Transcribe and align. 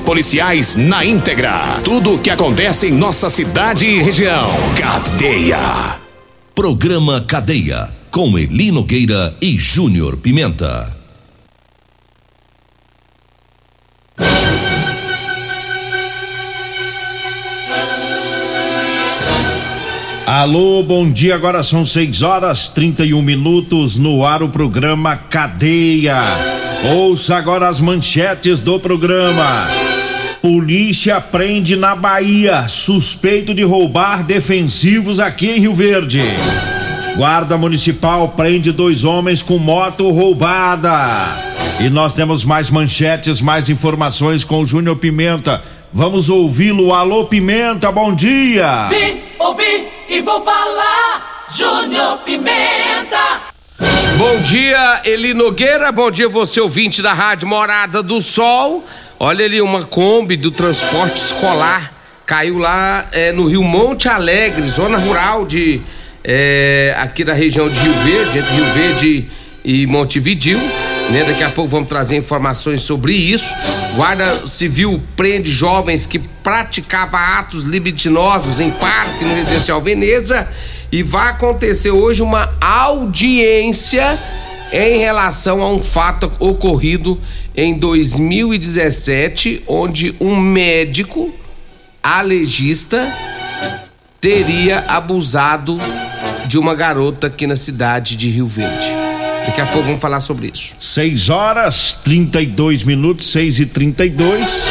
policiais 0.00 0.76
na 0.76 1.04
íntegra. 1.04 1.80
Tudo 1.84 2.14
o 2.14 2.18
que 2.18 2.30
acontece 2.30 2.86
em 2.86 2.92
nossa 2.92 3.28
cidade 3.28 3.86
e 3.86 4.02
região. 4.02 4.48
Cadeia. 4.78 5.98
Programa 6.54 7.20
Cadeia. 7.20 7.92
Com 8.10 8.38
Eli 8.38 8.70
Nogueira 8.70 9.36
e 9.40 9.58
Júnior 9.58 10.16
Pimenta. 10.16 10.96
Alô, 20.26 20.82
bom 20.82 21.08
dia. 21.08 21.36
Agora 21.36 21.62
são 21.62 21.86
6 21.86 22.22
horas 22.22 22.68
31 22.68 23.22
minutos 23.22 23.96
no 23.96 24.26
ar 24.26 24.42
o 24.42 24.48
programa 24.48 25.14
Cadeia. 25.14 26.20
Ouça 26.96 27.36
agora 27.36 27.68
as 27.68 27.80
manchetes 27.80 28.60
do 28.60 28.80
programa. 28.80 29.68
Polícia 30.42 31.20
prende 31.20 31.76
na 31.76 31.94
Bahia 31.94 32.66
suspeito 32.66 33.54
de 33.54 33.62
roubar 33.62 34.24
defensivos 34.24 35.20
aqui 35.20 35.48
em 35.48 35.60
Rio 35.60 35.72
Verde. 35.72 36.22
Guarda 37.16 37.56
Municipal 37.56 38.30
prende 38.30 38.72
dois 38.72 39.04
homens 39.04 39.42
com 39.42 39.58
moto 39.58 40.10
roubada. 40.10 41.36
E 41.78 41.88
nós 41.88 42.14
temos 42.14 42.44
mais 42.44 42.68
manchetes, 42.68 43.40
mais 43.40 43.68
informações 43.68 44.42
com 44.42 44.60
o 44.60 44.66
Júnior 44.66 44.96
Pimenta. 44.96 45.62
Vamos 45.92 46.28
ouvi-lo. 46.28 46.92
Alô, 46.92 47.26
Pimenta, 47.26 47.92
bom 47.92 48.12
dia. 48.12 48.88
Vim, 48.88 49.20
ouvi 49.38 49.85
e 50.08 50.22
vou 50.22 50.40
falar. 50.42 51.46
Júnior 51.54 52.18
Pimenta. 52.18 53.42
Bom 54.18 54.40
dia, 54.42 55.02
Eli 55.04 55.34
Nogueira. 55.34 55.92
Bom 55.92 56.10
dia, 56.10 56.28
você 56.28 56.60
ouvinte 56.60 57.02
da 57.02 57.12
Rádio 57.12 57.46
Morada 57.46 58.02
do 58.02 58.20
Sol. 58.20 58.84
Olha 59.18 59.44
ali 59.44 59.60
uma 59.60 59.84
Kombi 59.84 60.36
do 60.36 60.50
transporte 60.50 61.16
escolar. 61.16 61.92
Caiu 62.24 62.58
lá 62.58 63.06
é, 63.12 63.30
no 63.32 63.46
Rio 63.46 63.62
Monte 63.62 64.08
Alegre, 64.08 64.66
zona 64.66 64.98
rural 64.98 65.46
de 65.46 65.80
é, 66.24 66.94
aqui 66.98 67.22
da 67.22 67.32
região 67.34 67.68
de 67.68 67.78
Rio 67.78 67.94
Verde, 67.94 68.38
entre 68.38 68.54
Rio 68.54 68.64
Verde 68.72 69.28
e 69.64 69.86
Montevidil. 69.86 70.58
Né? 71.10 71.24
Daqui 71.24 71.42
a 71.42 71.50
pouco 71.50 71.70
vamos 71.70 71.88
trazer 71.88 72.16
informações 72.16 72.82
sobre 72.82 73.14
isso. 73.14 73.54
Guarda 73.94 74.46
Civil 74.46 75.02
prende 75.16 75.50
jovens 75.50 76.06
que 76.06 76.18
praticavam 76.18 77.18
atos 77.18 77.62
libidinosos 77.62 78.60
em 78.60 78.70
parque 78.70 79.24
no 79.24 79.34
residencial 79.34 79.80
Veneza 79.80 80.48
e 80.90 81.02
vai 81.02 81.30
acontecer 81.30 81.90
hoje 81.90 82.22
uma 82.22 82.52
audiência 82.60 84.18
em 84.72 84.98
relação 84.98 85.62
a 85.62 85.70
um 85.70 85.80
fato 85.80 86.30
ocorrido 86.38 87.20
em 87.56 87.74
2017, 87.78 89.62
onde 89.66 90.14
um 90.20 90.36
médico 90.36 91.32
alegista 92.02 93.12
teria 94.20 94.84
abusado 94.88 95.78
de 96.46 96.58
uma 96.58 96.74
garota 96.74 97.28
aqui 97.28 97.46
na 97.46 97.56
cidade 97.56 98.16
de 98.16 98.28
Rio 98.28 98.46
Verde. 98.46 99.05
Daqui 99.46 99.60
a 99.60 99.66
pouco 99.66 99.86
vamos 99.86 100.00
falar 100.00 100.20
sobre 100.20 100.50
isso. 100.52 100.74
6 100.78 101.30
horas 101.30 101.96
32 102.04 102.82
minutos, 102.82 103.26
6 103.28 103.60
e 103.60 103.66
32 103.66 104.64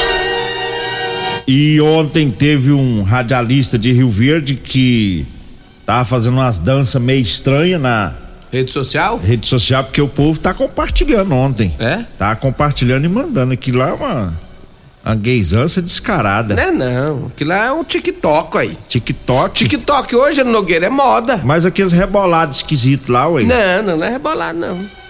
E 1.47 1.79
ontem 1.81 2.29
teve 2.29 2.71
um 2.71 3.01
radialista 3.03 3.77
de 3.79 3.91
Rio 3.91 4.09
Verde 4.09 4.55
que 4.55 5.25
tava 5.85 6.03
fazendo 6.05 6.33
umas 6.35 6.59
danças 6.59 7.01
meio 7.01 7.21
estranhas 7.21 7.79
na 7.81 8.13
Rede 8.51 8.71
social? 8.71 9.17
rede 9.17 9.47
social, 9.47 9.83
porque 9.83 10.01
o 10.01 10.07
povo 10.07 10.39
tá 10.39 10.53
compartilhando 10.53 11.33
ontem. 11.33 11.73
É? 11.77 11.97
Tá 12.17 12.35
compartilhando 12.37 13.03
e 13.03 13.09
mandando. 13.09 13.53
Aquilo 13.53 13.79
lá 13.79 13.89
é 13.89 13.93
uma, 13.93 14.33
uma 15.05 15.15
gaysância 15.15 15.81
descarada. 15.81 16.55
Não 16.55 16.63
é 16.63 16.71
não, 16.71 17.27
aquilo 17.27 17.51
lá 17.51 17.65
é 17.65 17.71
um 17.71 17.83
TikTok 17.83 18.57
aí. 18.57 18.77
TikTok. 18.87 19.53
TikTok 19.53 20.15
hoje, 20.15 20.43
Nogueira, 20.43 20.87
é 20.87 20.89
moda. 20.89 21.39
Mas 21.43 21.65
aqueles 21.65 21.91
rebolados 21.91 22.57
esquisitos 22.57 23.07
lá, 23.07 23.27
ué. 23.27 23.43
Não, 23.43 23.83
não, 23.83 23.97
não 23.97 24.05
é 24.05 24.09
rebolar 24.09 24.53
não. 24.53 25.04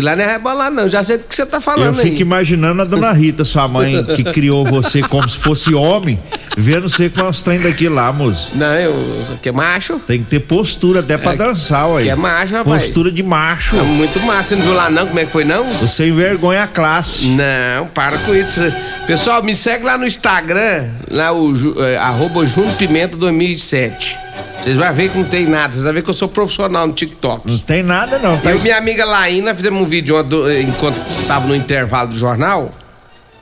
Aquilo 0.00 0.06
lá 0.06 0.16
não 0.16 0.24
é 0.24 0.32
rebolar 0.32 0.70
não, 0.70 0.88
já 0.88 1.04
sei 1.04 1.18
do 1.18 1.26
que 1.26 1.34
você 1.34 1.44
tá 1.44 1.58
Eu 1.58 1.60
falando 1.60 1.94
fico 1.96 2.14
aí. 2.16 2.20
imaginando 2.22 2.80
a 2.82 2.84
dona 2.84 3.12
Rita, 3.12 3.44
sua 3.44 3.68
mãe, 3.68 4.02
que 4.16 4.24
criou 4.24 4.64
você 4.64 5.02
como 5.02 5.28
se 5.28 5.36
fosse 5.36 5.74
homem, 5.74 6.18
vendo 6.56 6.88
você 6.88 7.10
com 7.10 7.28
os 7.28 7.42
trem 7.42 7.60
daqui 7.60 7.88
lá, 7.88 8.10
moço. 8.12 8.50
Não, 8.54 8.74
eu, 8.76 9.22
aqui 9.34 9.50
é 9.50 9.52
macho. 9.52 9.98
Tem 10.06 10.20
que 10.22 10.30
ter 10.30 10.40
postura 10.40 11.00
até 11.00 11.18
pra 11.18 11.32
É, 11.32 11.36
dançar, 11.36 11.86
ué. 11.90 12.02
que 12.02 12.08
é 12.08 12.16
macho, 12.16 12.54
rapaz. 12.54 12.82
Postura 12.84 13.10
de 13.12 13.22
macho. 13.22 13.76
É 13.76 13.82
muito 13.82 14.18
macho, 14.20 14.48
você 14.48 14.56
não 14.56 14.62
viu 14.62 14.74
lá 14.74 14.88
não, 14.88 15.06
como 15.06 15.20
é 15.20 15.24
que 15.26 15.32
foi 15.32 15.44
não? 15.44 15.64
Você 15.64 16.08
envergonha 16.08 16.62
a 16.62 16.66
classe. 16.66 17.26
Não, 17.28 17.86
para 17.88 18.16
com 18.18 18.34
isso. 18.34 18.60
Pessoal, 19.06 19.42
me 19.42 19.54
segue 19.54 19.84
lá 19.84 19.98
no 19.98 20.06
Instagram, 20.06 20.88
lá 21.10 21.32
o 21.32 21.52
é, 21.84 21.96
arroba 21.98 22.46
Júnior 22.46 22.74
Pimenta 22.76 23.16
2007. 23.16 24.18
Vocês 24.60 24.76
vão 24.76 24.92
ver 24.92 25.10
que 25.10 25.18
não 25.18 25.24
tem 25.24 25.46
nada, 25.46 25.72
vocês 25.72 25.84
vão 25.84 25.92
ver 25.94 26.02
que 26.02 26.10
eu 26.10 26.14
sou 26.14 26.28
profissional 26.28 26.86
no 26.86 26.92
TikTok. 26.92 27.50
Não 27.50 27.58
tem 27.58 27.82
nada, 27.82 28.18
não. 28.18 28.36
Tá 28.36 28.50
Eu 28.50 28.58
e 28.58 28.60
minha 28.60 28.76
amiga 28.76 29.04
Laína 29.04 29.54
fizemos 29.54 29.80
um 29.80 29.86
vídeo 29.86 30.16
enquanto 30.60 30.96
tava 31.26 31.46
no 31.46 31.56
intervalo 31.56 32.10
do 32.10 32.18
jornal. 32.18 32.70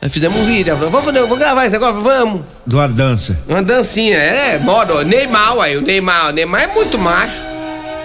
Nós 0.01 0.13
fizemos 0.13 0.39
um 0.39 0.45
vídeo. 0.45 0.71
Ela 0.71 0.79
falou, 0.79 0.93
vamos, 0.93 1.21
vamos 1.21 1.39
gravar 1.39 1.65
esse 1.65 1.73
negócio, 1.73 2.01
vamos. 2.01 2.43
de 2.65 2.75
uma 2.75 2.89
dança. 2.89 3.37
Uma 3.49 3.63
dancinha, 3.63 4.17
é, 4.17 4.59
moda. 4.59 5.03
Neymar, 5.03 5.59
aí, 5.61 5.77
o 5.77 5.81
Neymar. 5.81 6.29
O 6.29 6.33
Neymar 6.33 6.63
é 6.63 6.67
muito 6.69 6.97
macho. 6.99 7.58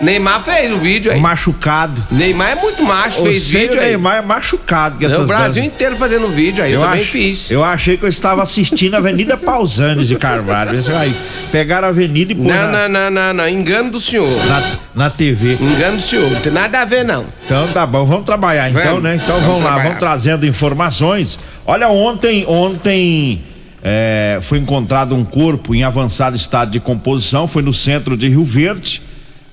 Neymar 0.03 0.43
fez 0.43 0.71
o 0.71 0.77
vídeo 0.77 1.11
aí. 1.11 1.19
Machucado. 1.19 2.03
Neymar 2.11 2.51
é 2.51 2.55
muito 2.55 2.83
macho, 2.83 3.21
fez 3.23 3.43
Você, 3.43 3.59
vídeo 3.59 3.79
aí. 3.79 3.87
Neymar 3.89 4.17
é 4.17 4.21
machucado 4.21 4.97
com 4.99 5.05
É, 5.05 5.07
o 5.07 5.25
Brasil 5.25 5.61
danças. 5.61 5.73
inteiro 5.73 5.95
fazendo 5.95 6.27
vídeo 6.29 6.63
aí, 6.63 6.73
eu, 6.73 6.81
também 6.81 7.01
ach- 7.01 7.07
fiz. 7.07 7.49
Eu 7.51 7.63
achei 7.63 7.97
que 7.97 8.03
eu 8.03 8.09
estava 8.09 8.43
assistindo 8.43 8.95
a 8.95 8.97
Avenida 8.97 9.37
Pausanes 9.37 10.07
de 10.07 10.15
Carvalho. 10.15 10.71
Aí, 10.99 11.13
pegaram 11.51 11.87
a 11.87 11.91
avenida 11.91 12.31
e 12.31 12.35
pôr 12.35 12.45
Não, 12.47 12.71
na, 12.71 12.87
não, 12.89 13.09
não, 13.09 13.11
não, 13.11 13.33
não. 13.33 13.49
Engano 13.49 13.91
do 13.91 13.99
senhor. 13.99 14.29
na, 14.45 14.63
na 15.05 15.09
TV. 15.09 15.53
Engano 15.59 15.97
do 15.97 16.03
senhor. 16.03 16.29
Não 16.29 16.39
tem 16.41 16.51
nada 16.51 16.81
a 16.81 16.85
ver, 16.85 17.03
não. 17.05 17.25
Então 17.45 17.67
tá 17.69 17.85
bom, 17.85 18.05
vamos 18.05 18.25
trabalhar 18.25 18.69
então, 18.69 18.83
Vamos. 18.83 19.03
né? 19.03 19.15
Então 19.15 19.27
Vamos 19.35 19.45
vamos, 19.45 19.59
lá, 19.63 19.69
trabalhar. 19.69 19.83
vamos 19.89 19.99
trazendo 19.99 20.45
informações. 20.45 21.39
Olha, 21.65 21.87
ontem, 21.89 22.45
ontem 22.47 23.41
é, 23.83 24.39
foi 24.41 24.57
encontrado 24.57 25.15
um 25.15 25.23
corpo 25.23 25.73
em 25.73 25.83
avançado 25.83 26.35
estado 26.35 26.71
de 26.71 26.79
composição, 26.79 27.47
foi 27.47 27.61
no 27.61 27.73
centro 27.73 28.15
de 28.17 28.27
Rio 28.29 28.43
Verde, 28.43 29.01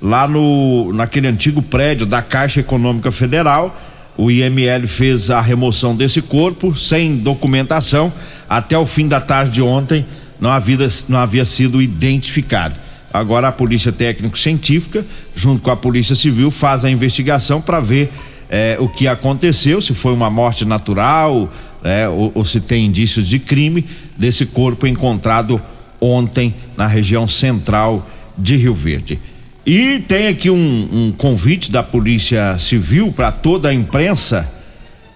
lá 0.00 0.26
no 0.26 0.92
naquele 0.92 1.26
antigo 1.26 1.60
prédio 1.60 2.06
da 2.06 2.22
Caixa 2.22 2.60
Econômica 2.60 3.10
Federal. 3.10 3.76
O 4.16 4.30
IML 4.30 4.86
fez 4.86 5.30
a 5.30 5.40
remoção 5.40 5.94
desse 5.94 6.20
corpo 6.20 6.74
sem 6.74 7.16
documentação. 7.16 8.12
Até 8.48 8.76
o 8.76 8.86
fim 8.86 9.08
da 9.08 9.20
tarde 9.20 9.52
de 9.52 9.62
ontem 9.62 10.04
não 10.40 10.50
havia, 10.50 10.88
não 11.08 11.18
havia 11.18 11.44
sido 11.44 11.80
identificado. 11.80 12.74
Agora 13.12 13.48
a 13.48 13.52
Polícia 13.52 13.90
Técnico-Científica, 13.90 15.04
junto 15.34 15.62
com 15.62 15.70
a 15.70 15.76
Polícia 15.76 16.14
Civil, 16.14 16.50
faz 16.50 16.84
a 16.84 16.90
investigação 16.90 17.60
para 17.60 17.80
ver 17.80 18.10
eh, 18.48 18.76
o 18.78 18.88
que 18.88 19.08
aconteceu, 19.08 19.80
se 19.80 19.94
foi 19.94 20.12
uma 20.12 20.30
morte 20.30 20.64
natural, 20.64 21.50
né, 21.82 22.08
ou, 22.08 22.30
ou 22.34 22.44
se 22.44 22.60
tem 22.60 22.86
indícios 22.86 23.26
de 23.26 23.38
crime 23.38 23.84
desse 24.16 24.46
corpo 24.46 24.86
encontrado 24.86 25.60
ontem 26.00 26.54
na 26.76 26.86
região 26.86 27.26
central 27.26 28.08
de 28.36 28.56
Rio 28.56 28.74
Verde. 28.74 29.18
E 29.66 29.98
tem 30.00 30.28
aqui 30.28 30.48
um, 30.48 30.88
um 30.90 31.12
convite 31.12 31.70
da 31.70 31.82
Polícia 31.82 32.58
Civil 32.58 33.12
para 33.12 33.30
toda 33.30 33.68
a 33.68 33.74
imprensa, 33.74 34.50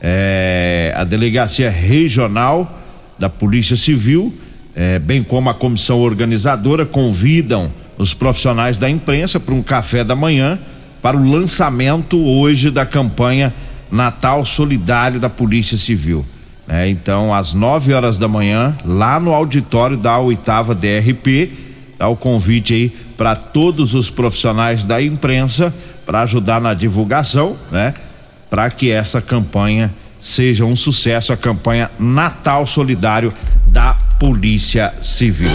eh, 0.03 0.93
a 0.95 1.03
Delegacia 1.03 1.71
Regional 1.71 2.81
da 3.19 3.31
Polícia 3.31 3.75
Civil, 3.75 4.35
eh, 4.77 4.99
bem 4.99 5.23
como 5.23 5.49
a 5.49 5.55
comissão 5.55 5.99
organizadora, 6.01 6.85
convidam 6.85 7.71
os 7.97 8.13
profissionais 8.13 8.77
da 8.77 8.91
imprensa 8.91 9.41
para 9.41 9.55
um 9.55 9.63
café 9.63 10.05
da 10.05 10.15
manhã 10.15 10.59
para 11.01 11.17
o 11.17 11.31
lançamento 11.31 12.19
hoje 12.19 12.71
da 12.71 12.85
campanha 12.85 13.53
Natal 13.91 14.45
Solidário 14.45 15.19
da 15.19 15.31
Polícia 15.31 15.79
Civil. 15.79 16.25
né? 16.67 16.89
então, 16.91 17.33
às 17.33 17.55
9 17.55 17.95
horas 17.95 18.19
da 18.19 18.29
manhã, 18.29 18.77
lá 18.85 19.19
no 19.19 19.33
auditório 19.33 19.97
da 19.97 20.19
oitava 20.19 20.75
DRP, 20.75 21.51
dá 21.99 22.09
o 22.09 22.17
convite 22.17 22.75
aí 22.75 22.93
para 23.17 23.37
todos 23.37 23.95
os 23.95 24.11
profissionais 24.11 24.85
da 24.85 25.01
imprensa 25.03 25.73
para 26.05 26.23
ajudar 26.23 26.61
na 26.61 26.75
divulgação, 26.75 27.57
né? 27.71 27.95
Para 28.51 28.71
que 28.71 28.91
essa 28.91 29.21
campanha 29.21 29.93
seja 30.21 30.65
um 30.65 30.75
sucesso 30.75 31.33
a 31.33 31.37
campanha 31.37 31.91
Natal 31.99 32.67
Solidário 32.67 33.33
da 33.67 33.95
Polícia 34.19 34.93
Civil. 35.03 35.51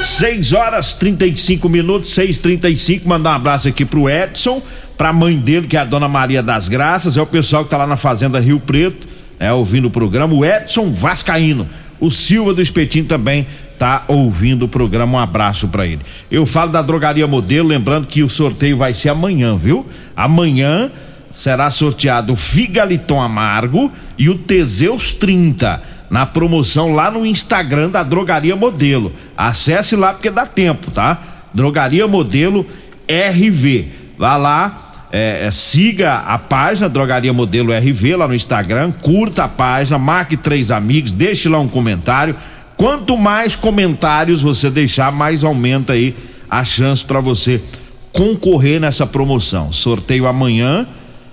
6 0.00 0.52
horas 0.52 0.94
35 0.94 1.68
minutos, 1.68 2.10
6:35. 2.10 3.06
Mandar 3.06 3.32
um 3.32 3.34
abraço 3.34 3.68
aqui 3.68 3.84
pro 3.84 4.08
Edson, 4.08 4.62
pra 4.96 5.12
mãe 5.12 5.38
dele, 5.38 5.66
que 5.66 5.76
é 5.76 5.80
a 5.80 5.84
dona 5.84 6.08
Maria 6.08 6.42
das 6.42 6.68
Graças, 6.68 7.16
é 7.16 7.22
o 7.22 7.26
pessoal 7.26 7.64
que 7.64 7.70
tá 7.70 7.78
lá 7.78 7.86
na 7.86 7.96
Fazenda 7.96 8.38
Rio 8.38 8.60
Preto, 8.60 9.08
é 9.40 9.52
ouvindo 9.52 9.88
o 9.88 9.90
programa, 9.90 10.34
o 10.34 10.44
Edson 10.44 10.90
Vascaíno. 10.92 11.66
O 11.98 12.10
Silva 12.10 12.52
do 12.52 12.60
Espetinho 12.60 13.04
também 13.04 13.46
tá 13.82 14.04
ouvindo 14.06 14.66
o 14.66 14.68
programa. 14.68 15.18
Um 15.18 15.20
abraço 15.20 15.66
para 15.66 15.84
ele. 15.84 16.02
Eu 16.30 16.46
falo 16.46 16.70
da 16.70 16.80
Drogaria 16.80 17.26
Modelo, 17.26 17.66
lembrando 17.66 18.06
que 18.06 18.22
o 18.22 18.28
sorteio 18.28 18.76
vai 18.76 18.94
ser 18.94 19.08
amanhã, 19.08 19.56
viu? 19.56 19.84
Amanhã 20.16 20.88
será 21.34 21.68
sorteado 21.68 22.32
o 22.32 22.36
Figaliton 22.36 23.20
Amargo 23.20 23.90
e 24.16 24.28
o 24.28 24.38
Teseus 24.38 25.14
30 25.14 25.82
na 26.08 26.24
promoção 26.24 26.94
lá 26.94 27.10
no 27.10 27.26
Instagram 27.26 27.90
da 27.90 28.04
Drogaria 28.04 28.54
Modelo. 28.54 29.12
Acesse 29.36 29.96
lá 29.96 30.12
porque 30.12 30.30
dá 30.30 30.46
tempo, 30.46 30.92
tá? 30.92 31.20
Drogaria 31.52 32.06
Modelo 32.06 32.64
RV. 33.08 33.88
Vá 34.16 34.36
lá, 34.36 35.08
é, 35.10 35.46
é, 35.46 35.50
siga 35.50 36.18
a 36.18 36.38
página 36.38 36.88
Drogaria 36.88 37.32
Modelo 37.32 37.72
RV 37.72 38.14
lá 38.14 38.28
no 38.28 38.34
Instagram, 38.36 38.92
curta 39.02 39.42
a 39.42 39.48
página, 39.48 39.98
marque 39.98 40.36
três 40.36 40.70
amigos, 40.70 41.10
deixe 41.10 41.48
lá 41.48 41.58
um 41.58 41.66
comentário. 41.66 42.36
Quanto 42.82 43.16
mais 43.16 43.54
comentários 43.54 44.42
você 44.42 44.68
deixar, 44.68 45.12
mais 45.12 45.44
aumenta 45.44 45.92
aí 45.92 46.16
a 46.50 46.64
chance 46.64 47.04
para 47.04 47.20
você 47.20 47.62
concorrer 48.12 48.80
nessa 48.80 49.06
promoção. 49.06 49.72
Sorteio 49.72 50.26
amanhã 50.26 50.84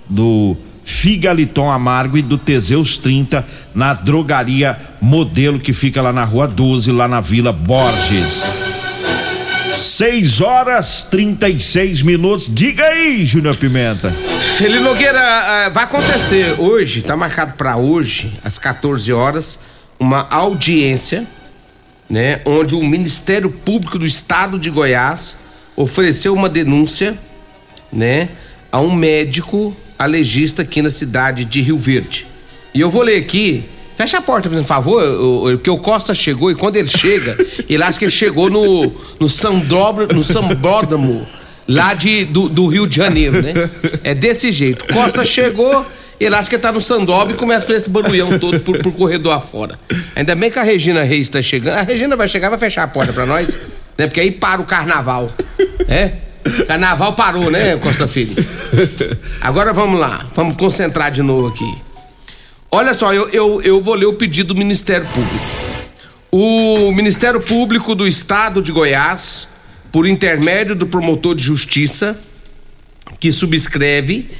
do 0.08 0.56
Figaliton 0.84 1.68
Amargo 1.68 2.16
e 2.16 2.22
do 2.22 2.38
Teseus 2.38 2.98
30 2.98 3.44
na 3.74 3.94
drogaria 3.94 4.78
Modelo 5.00 5.58
que 5.58 5.72
fica 5.72 6.00
lá 6.00 6.12
na 6.12 6.22
rua 6.22 6.46
12, 6.46 6.92
lá 6.92 7.08
na 7.08 7.20
Vila 7.20 7.52
Borges. 7.52 8.44
6 9.72 10.40
horas 10.42 11.08
36 11.10 12.02
minutos. 12.02 12.48
Diga 12.48 12.84
aí, 12.84 13.24
Júnior 13.24 13.56
Pimenta. 13.56 14.14
Ele 14.60 14.78
Nogueira, 14.78 15.18
uh, 15.68 15.72
vai 15.72 15.82
acontecer 15.82 16.54
hoje, 16.60 17.02
tá 17.02 17.16
marcado 17.16 17.54
para 17.54 17.76
hoje, 17.76 18.32
às 18.44 18.56
14 18.56 19.12
horas, 19.12 19.58
uma 19.98 20.28
audiência, 20.30 21.26
né, 22.10 22.40
onde 22.44 22.74
o 22.74 22.82
Ministério 22.82 23.48
Público 23.48 23.98
do 23.98 24.04
Estado 24.04 24.58
de 24.58 24.68
Goiás 24.68 25.36
ofereceu 25.76 26.34
uma 26.34 26.48
denúncia, 26.48 27.16
né, 27.92 28.28
a 28.70 28.80
um 28.80 28.92
médico 28.92 29.74
a 29.96 30.06
legista 30.06 30.62
aqui 30.62 30.80
na 30.80 30.88
cidade 30.88 31.44
de 31.44 31.60
Rio 31.60 31.76
Verde. 31.76 32.26
E 32.74 32.80
eu 32.80 32.90
vou 32.90 33.02
ler 33.02 33.16
aqui. 33.16 33.64
Fecha 33.96 34.16
a 34.16 34.22
porta, 34.22 34.48
por 34.48 34.64
favor, 34.64 35.02
porque 35.52 35.68
o 35.68 35.76
Costa 35.76 36.14
chegou 36.14 36.50
e 36.50 36.54
quando 36.54 36.76
ele 36.76 36.88
chega, 36.88 37.36
ele 37.68 37.82
acha 37.82 37.98
que 37.98 38.06
ele 38.06 38.12
chegou 38.12 38.48
no, 38.48 38.90
no, 39.20 39.28
Sandobra, 39.28 40.06
no 40.06 40.24
Sambódromo, 40.24 41.28
lá 41.68 41.92
de, 41.92 42.24
do, 42.24 42.48
do, 42.48 42.66
Rio 42.66 42.86
de 42.86 42.96
Janeiro, 42.96 43.42
né? 43.42 43.52
É 44.02 44.14
desse 44.14 44.50
jeito. 44.50 44.86
Costa 44.86 45.22
chegou, 45.22 45.84
ele 46.20 46.34
acha 46.34 46.50
que 46.50 46.58
tá 46.58 46.70
no 46.70 46.80
Sandóbio 46.80 47.34
e 47.34 47.38
começa 47.38 47.64
a 47.64 47.66
fazer 47.66 47.78
esse 47.78 47.90
barulhão 47.90 48.38
todo 48.38 48.60
por, 48.60 48.78
por 48.78 48.92
corredor 48.92 49.32
afora. 49.32 49.78
Ainda 50.14 50.34
bem 50.34 50.50
que 50.50 50.58
a 50.58 50.62
Regina 50.62 51.02
Reis 51.02 51.26
está 51.26 51.40
chegando. 51.40 51.78
A 51.78 51.82
Regina 51.82 52.14
vai 52.14 52.28
chegar 52.28 52.50
vai 52.50 52.58
fechar 52.58 52.82
a 52.82 52.88
porta 52.88 53.12
para 53.12 53.24
nós, 53.24 53.58
né? 53.96 54.06
Porque 54.06 54.20
aí 54.20 54.30
para 54.30 54.60
o 54.60 54.64
carnaval, 54.64 55.30
é? 55.88 56.12
Carnaval 56.66 57.14
parou, 57.14 57.50
né, 57.50 57.76
Costa 57.76 58.06
Filho? 58.06 58.34
Agora 59.40 59.72
vamos 59.72 59.98
lá, 59.98 60.26
vamos 60.34 60.56
concentrar 60.56 61.10
de 61.10 61.22
novo 61.22 61.48
aqui. 61.48 61.74
Olha 62.70 62.94
só, 62.94 63.12
eu, 63.12 63.28
eu, 63.30 63.62
eu 63.62 63.80
vou 63.80 63.94
ler 63.94 64.06
o 64.06 64.12
pedido 64.12 64.54
do 64.54 64.58
Ministério 64.58 65.06
Público. 65.08 65.44
O 66.30 66.92
Ministério 66.92 67.40
Público 67.40 67.94
do 67.94 68.06
Estado 68.06 68.62
de 68.62 68.70
Goiás, 68.70 69.48
por 69.90 70.06
intermédio 70.06 70.76
do 70.76 70.86
promotor 70.86 71.34
de 71.34 71.42
justiça, 71.42 72.16
que 73.18 73.32
subscreve, 73.32 74.30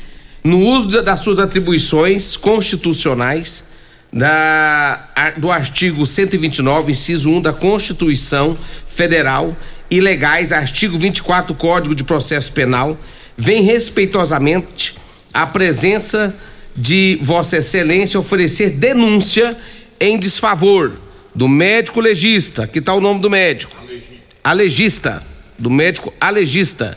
no 0.42 0.58
uso 0.58 1.02
das 1.02 1.20
suas 1.20 1.38
atribuições 1.38 2.36
constitucionais, 2.36 3.70
da, 4.12 5.08
do 5.36 5.50
artigo 5.50 6.04
129, 6.04 6.92
inciso 6.92 7.30
1 7.30 7.42
da 7.42 7.52
Constituição 7.52 8.56
Federal 8.88 9.56
ilegais, 9.90 10.52
artigo 10.52 10.96
24 10.96 11.54
do 11.54 11.58
Código 11.58 11.94
de 11.94 12.04
Processo 12.04 12.52
Penal, 12.52 12.98
vem 13.36 13.62
respeitosamente 13.62 14.94
a 15.32 15.46
presença 15.46 16.34
de 16.76 17.18
Vossa 17.22 17.56
Excelência 17.56 18.18
oferecer 18.18 18.70
denúncia 18.70 19.56
em 19.98 20.18
desfavor 20.18 20.92
do 21.34 21.48
médico 21.48 22.00
legista, 22.00 22.66
que 22.66 22.78
está 22.78 22.94
o 22.94 23.00
nome 23.00 23.20
do 23.20 23.28
médico? 23.28 23.76
Alegista. 24.42 25.22
do 25.58 25.70
médico 25.70 26.12
alegista, 26.20 26.96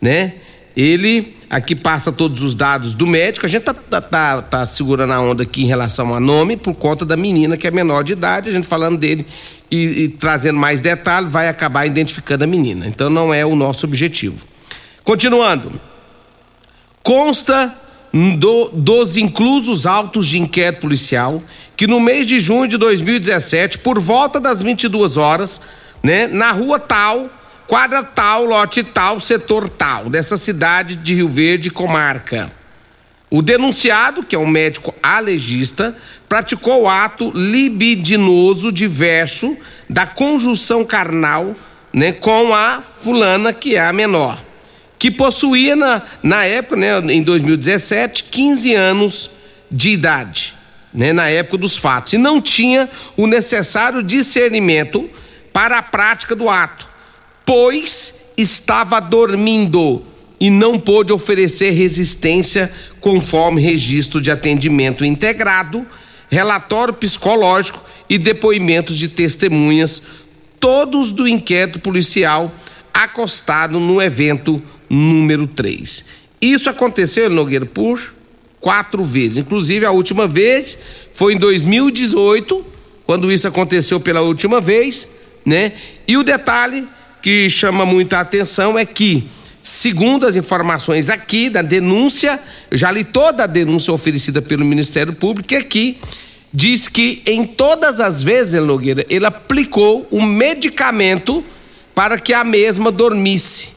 né? 0.00 0.34
Ele 0.76 1.34
aqui 1.50 1.74
passa 1.74 2.10
todos 2.10 2.42
os 2.42 2.54
dados 2.54 2.94
do 2.94 3.06
médico. 3.06 3.44
A 3.44 3.48
gente 3.48 3.62
tá, 3.62 3.74
tá, 3.74 4.00
tá, 4.00 4.42
tá, 4.42 4.66
segurando 4.66 5.12
a 5.12 5.20
onda 5.20 5.42
aqui 5.42 5.64
em 5.64 5.66
relação 5.66 6.14
a 6.14 6.20
nome 6.20 6.56
por 6.56 6.74
conta 6.74 7.04
da 7.04 7.16
menina 7.16 7.56
que 7.56 7.66
é 7.66 7.70
menor 7.70 8.02
de 8.02 8.14
idade. 8.14 8.48
A 8.48 8.52
gente 8.52 8.66
falando 8.66 8.98
dele 8.98 9.26
e, 9.70 10.04
e 10.04 10.08
trazendo 10.08 10.58
mais 10.58 10.80
detalhes 10.80 11.30
vai 11.30 11.48
acabar 11.48 11.86
identificando 11.86 12.44
a 12.44 12.46
menina. 12.46 12.86
Então 12.86 13.10
não 13.10 13.32
é 13.34 13.44
o 13.44 13.54
nosso 13.54 13.86
objetivo. 13.86 14.44
Continuando. 15.04 15.72
Consta 17.02 17.74
do, 18.38 18.68
dos 18.72 19.16
inclusos 19.16 19.86
autos 19.86 20.26
de 20.26 20.38
inquérito 20.38 20.80
policial 20.80 21.42
que 21.76 21.86
no 21.86 21.98
mês 21.98 22.26
de 22.26 22.38
junho 22.38 22.68
de 22.68 22.76
2017, 22.76 23.78
por 23.78 23.98
volta 23.98 24.38
das 24.38 24.62
22 24.62 25.16
horas, 25.16 25.60
né, 26.02 26.26
na 26.26 26.52
rua 26.52 26.78
tal, 26.78 27.28
quadra 27.72 28.02
tal, 28.02 28.44
lote 28.44 28.82
tal, 28.82 29.18
setor 29.18 29.66
tal, 29.66 30.10
dessa 30.10 30.36
cidade 30.36 30.94
de 30.94 31.14
Rio 31.14 31.26
Verde, 31.26 31.70
comarca. 31.70 32.52
O 33.30 33.40
denunciado, 33.40 34.22
que 34.22 34.36
é 34.36 34.38
um 34.38 34.46
médico 34.46 34.94
alegista, 35.02 35.96
praticou 36.28 36.82
o 36.82 36.86
ato 36.86 37.32
libidinoso 37.34 38.70
diverso 38.70 39.56
da 39.88 40.04
conjunção 40.04 40.84
carnal 40.84 41.56
né, 41.94 42.12
com 42.12 42.52
a 42.52 42.82
fulana, 42.82 43.54
que 43.54 43.74
é 43.74 43.80
a 43.80 43.90
menor, 43.90 44.38
que 44.98 45.10
possuía 45.10 45.74
na, 45.74 46.02
na 46.22 46.44
época, 46.44 46.76
né, 46.76 46.98
em 47.10 47.22
2017, 47.22 48.24
15 48.24 48.74
anos 48.74 49.30
de 49.70 49.88
idade, 49.88 50.54
né, 50.92 51.14
na 51.14 51.30
época 51.30 51.56
dos 51.56 51.78
fatos, 51.78 52.12
e 52.12 52.18
não 52.18 52.38
tinha 52.38 52.86
o 53.16 53.26
necessário 53.26 54.02
discernimento 54.02 55.08
para 55.54 55.78
a 55.78 55.82
prática 55.82 56.36
do 56.36 56.50
ato 56.50 56.91
pois 57.44 58.14
estava 58.36 59.00
dormindo 59.00 60.02
e 60.40 60.50
não 60.50 60.78
pôde 60.78 61.12
oferecer 61.12 61.70
resistência 61.70 62.72
conforme 63.00 63.62
registro 63.62 64.20
de 64.20 64.30
atendimento 64.30 65.04
integrado, 65.04 65.86
relatório 66.28 66.94
psicológico 66.94 67.84
e 68.08 68.18
depoimentos 68.18 68.98
de 68.98 69.08
testemunhas, 69.08 70.02
todos 70.58 71.12
do 71.12 71.28
inquérito 71.28 71.80
policial 71.80 72.52
acostado 72.92 73.78
no 73.78 74.02
evento 74.02 74.62
número 74.88 75.46
3. 75.46 76.04
Isso 76.40 76.68
aconteceu, 76.68 77.30
Nogueira, 77.30 77.64
por 77.64 78.14
quatro 78.60 79.04
vezes. 79.04 79.38
Inclusive, 79.38 79.86
a 79.86 79.90
última 79.90 80.26
vez 80.26 80.78
foi 81.12 81.34
em 81.34 81.38
2018, 81.38 82.64
quando 83.04 83.30
isso 83.30 83.46
aconteceu 83.46 84.00
pela 84.00 84.22
última 84.22 84.60
vez, 84.60 85.08
né? 85.44 85.72
E 86.06 86.16
o 86.16 86.22
detalhe 86.22 86.86
que 87.22 87.48
chama 87.48 87.86
muita 87.86 88.18
atenção 88.18 88.76
é 88.76 88.84
que, 88.84 89.28
segundo 89.62 90.26
as 90.26 90.34
informações 90.34 91.08
aqui 91.08 91.48
da 91.48 91.62
denúncia, 91.62 92.38
eu 92.68 92.76
já 92.76 92.90
li 92.90 93.04
toda 93.04 93.44
a 93.44 93.46
denúncia 93.46 93.94
oferecida 93.94 94.42
pelo 94.42 94.64
Ministério 94.64 95.12
Público, 95.12 95.54
aqui 95.54 95.98
diz 96.52 96.88
que 96.88 97.22
em 97.24 97.44
todas 97.44 98.00
as 98.00 98.22
vezes, 98.24 98.60
Nogueira, 98.60 99.06
ele 99.08 99.24
aplicou 99.24 100.06
um 100.10 100.20
medicamento 100.26 101.44
para 101.94 102.18
que 102.18 102.34
a 102.34 102.42
mesma 102.42 102.90
dormisse. 102.90 103.68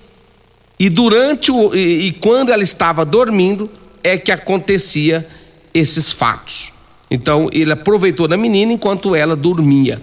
E 0.80 0.90
durante 0.90 1.52
o, 1.52 1.74
e, 1.74 2.08
e 2.08 2.12
quando 2.14 2.52
ela 2.52 2.64
estava 2.64 3.06
dormindo 3.06 3.70
é 4.04 4.18
que 4.18 4.32
acontecia 4.32 5.26
esses 5.74 6.12
fatos. 6.12 6.74
Então 7.10 7.48
ele 7.54 7.72
aproveitou 7.72 8.28
da 8.28 8.36
menina 8.36 8.74
enquanto 8.74 9.16
ela 9.16 9.36
dormia. 9.36 10.02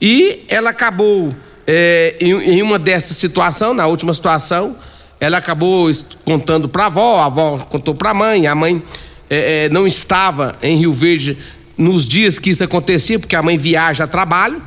E 0.00 0.44
ela 0.48 0.70
acabou 0.70 1.30
é, 1.70 2.16
em, 2.18 2.30
em, 2.30 2.62
uma 2.62 2.78
dessas 2.78 3.18
situações, 3.18 3.76
na 3.76 3.86
última 3.86 4.14
situação, 4.14 4.74
ela 5.20 5.36
acabou 5.36 5.90
contando 6.24 6.66
para 6.66 6.84
a 6.84 6.86
avó, 6.86 7.20
a 7.20 7.26
avó 7.26 7.58
contou 7.58 7.94
para 7.94 8.10
a 8.10 8.14
mãe, 8.14 8.46
a 8.46 8.54
mãe 8.54 8.82
é, 9.28 9.64
é, 9.64 9.68
não 9.68 9.86
estava 9.86 10.56
em 10.62 10.78
Rio 10.78 10.94
Verde 10.94 11.36
nos 11.76 12.06
dias 12.06 12.38
que 12.38 12.48
isso 12.48 12.64
acontecia, 12.64 13.18
porque 13.18 13.36
a 13.36 13.42
mãe 13.42 13.58
viaja 13.58 14.04
a 14.04 14.06
trabalho. 14.06 14.62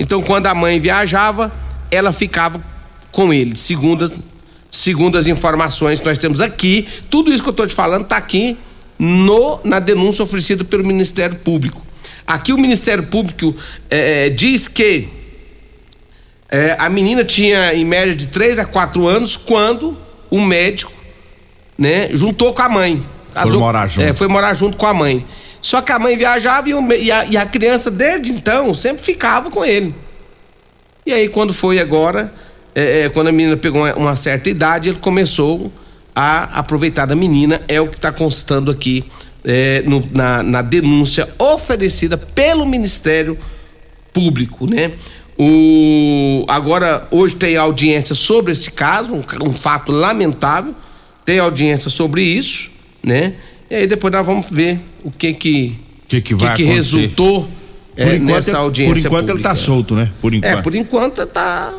Então, 0.00 0.20
quando 0.20 0.48
a 0.48 0.54
mãe 0.54 0.80
viajava, 0.80 1.52
ela 1.88 2.12
ficava 2.12 2.60
com 3.12 3.32
ele, 3.32 3.56
segundo, 3.56 4.10
segundo 4.72 5.16
as 5.16 5.28
informações 5.28 6.00
que 6.00 6.06
nós 6.06 6.18
temos 6.18 6.40
aqui. 6.40 6.84
Tudo 7.08 7.32
isso 7.32 7.44
que 7.44 7.48
eu 7.48 7.52
estou 7.52 7.66
te 7.68 7.74
falando 7.74 8.02
está 8.02 8.16
aqui 8.16 8.58
no, 8.98 9.60
na 9.62 9.78
denúncia 9.78 10.24
oferecida 10.24 10.64
pelo 10.64 10.84
Ministério 10.84 11.36
Público. 11.36 11.80
Aqui 12.26 12.52
o 12.52 12.58
Ministério 12.58 13.04
Público 13.04 13.54
é, 13.88 14.30
diz 14.30 14.66
que 14.66 15.19
é, 16.50 16.76
a 16.78 16.88
menina 16.88 17.24
tinha 17.24 17.72
em 17.74 17.84
média 17.84 18.14
de 18.14 18.26
3 18.26 18.58
a 18.58 18.64
4 18.64 19.06
anos 19.06 19.36
quando 19.36 19.96
o 20.28 20.40
médico 20.40 20.92
né, 21.78 22.08
juntou 22.12 22.52
com 22.52 22.62
a 22.62 22.68
mãe. 22.68 23.02
Foi 23.32 23.58
morar 23.58 23.86
junto. 23.86 24.06
É, 24.06 24.12
foi 24.12 24.28
morar 24.28 24.54
junto 24.54 24.76
com 24.76 24.86
a 24.86 24.92
mãe. 24.92 25.24
Só 25.62 25.80
que 25.80 25.92
a 25.92 25.98
mãe 25.98 26.16
viajava 26.16 26.68
e, 26.68 26.74
o, 26.74 26.92
e, 26.92 27.12
a, 27.12 27.24
e 27.26 27.36
a 27.36 27.46
criança, 27.46 27.90
desde 27.90 28.32
então, 28.32 28.74
sempre 28.74 29.02
ficava 29.02 29.50
com 29.50 29.64
ele. 29.64 29.94
E 31.06 31.12
aí, 31.12 31.28
quando 31.28 31.52
foi 31.52 31.78
agora, 31.78 32.32
é, 32.74 33.02
é, 33.02 33.08
quando 33.08 33.28
a 33.28 33.32
menina 33.32 33.56
pegou 33.56 33.82
uma, 33.82 33.94
uma, 33.94 34.16
certa 34.16 34.50
idade, 34.50 34.88
ele 34.88 34.98
começou 34.98 35.72
a 36.14 36.58
aproveitar 36.58 37.06
da 37.06 37.14
menina, 37.14 37.62
é 37.68 37.80
o 37.80 37.86
que 37.86 37.96
está 37.96 38.12
constando 38.12 38.70
aqui 38.70 39.04
é, 39.44 39.82
no, 39.86 40.06
na, 40.12 40.42
na 40.42 40.62
denúncia 40.62 41.28
oferecida 41.38 42.18
pelo 42.18 42.66
Ministério 42.66 43.38
Público, 44.12 44.68
né? 44.68 44.92
O, 45.42 46.44
agora, 46.48 47.08
hoje 47.10 47.34
tem 47.34 47.56
audiência 47.56 48.14
sobre 48.14 48.52
esse 48.52 48.70
caso, 48.72 49.14
um, 49.14 49.24
um 49.48 49.52
fato 49.52 49.90
lamentável. 49.90 50.74
Tem 51.24 51.38
audiência 51.38 51.88
sobre 51.88 52.22
isso, 52.22 52.70
né? 53.02 53.32
E 53.70 53.74
aí 53.74 53.86
depois 53.86 54.12
nós 54.12 54.26
vamos 54.26 54.50
ver 54.50 54.78
o 55.02 55.10
que 55.10 55.32
que, 55.32 55.78
que, 56.06 56.20
que, 56.20 56.34
vai 56.34 56.54
que, 56.54 56.62
que 56.62 56.68
resultou 56.68 57.48
é, 57.96 58.18
nessa 58.18 58.58
audiência. 58.58 58.94
Por 58.94 58.98
enquanto 58.98 59.26
pública. 59.28 59.32
ele 59.32 59.42
tá 59.42 59.54
solto, 59.54 59.94
né? 59.94 60.10
Por 60.20 60.34
enquanto. 60.34 60.58
É, 60.58 60.60
por 60.60 60.74
enquanto 60.74 61.24
tá, 61.24 61.72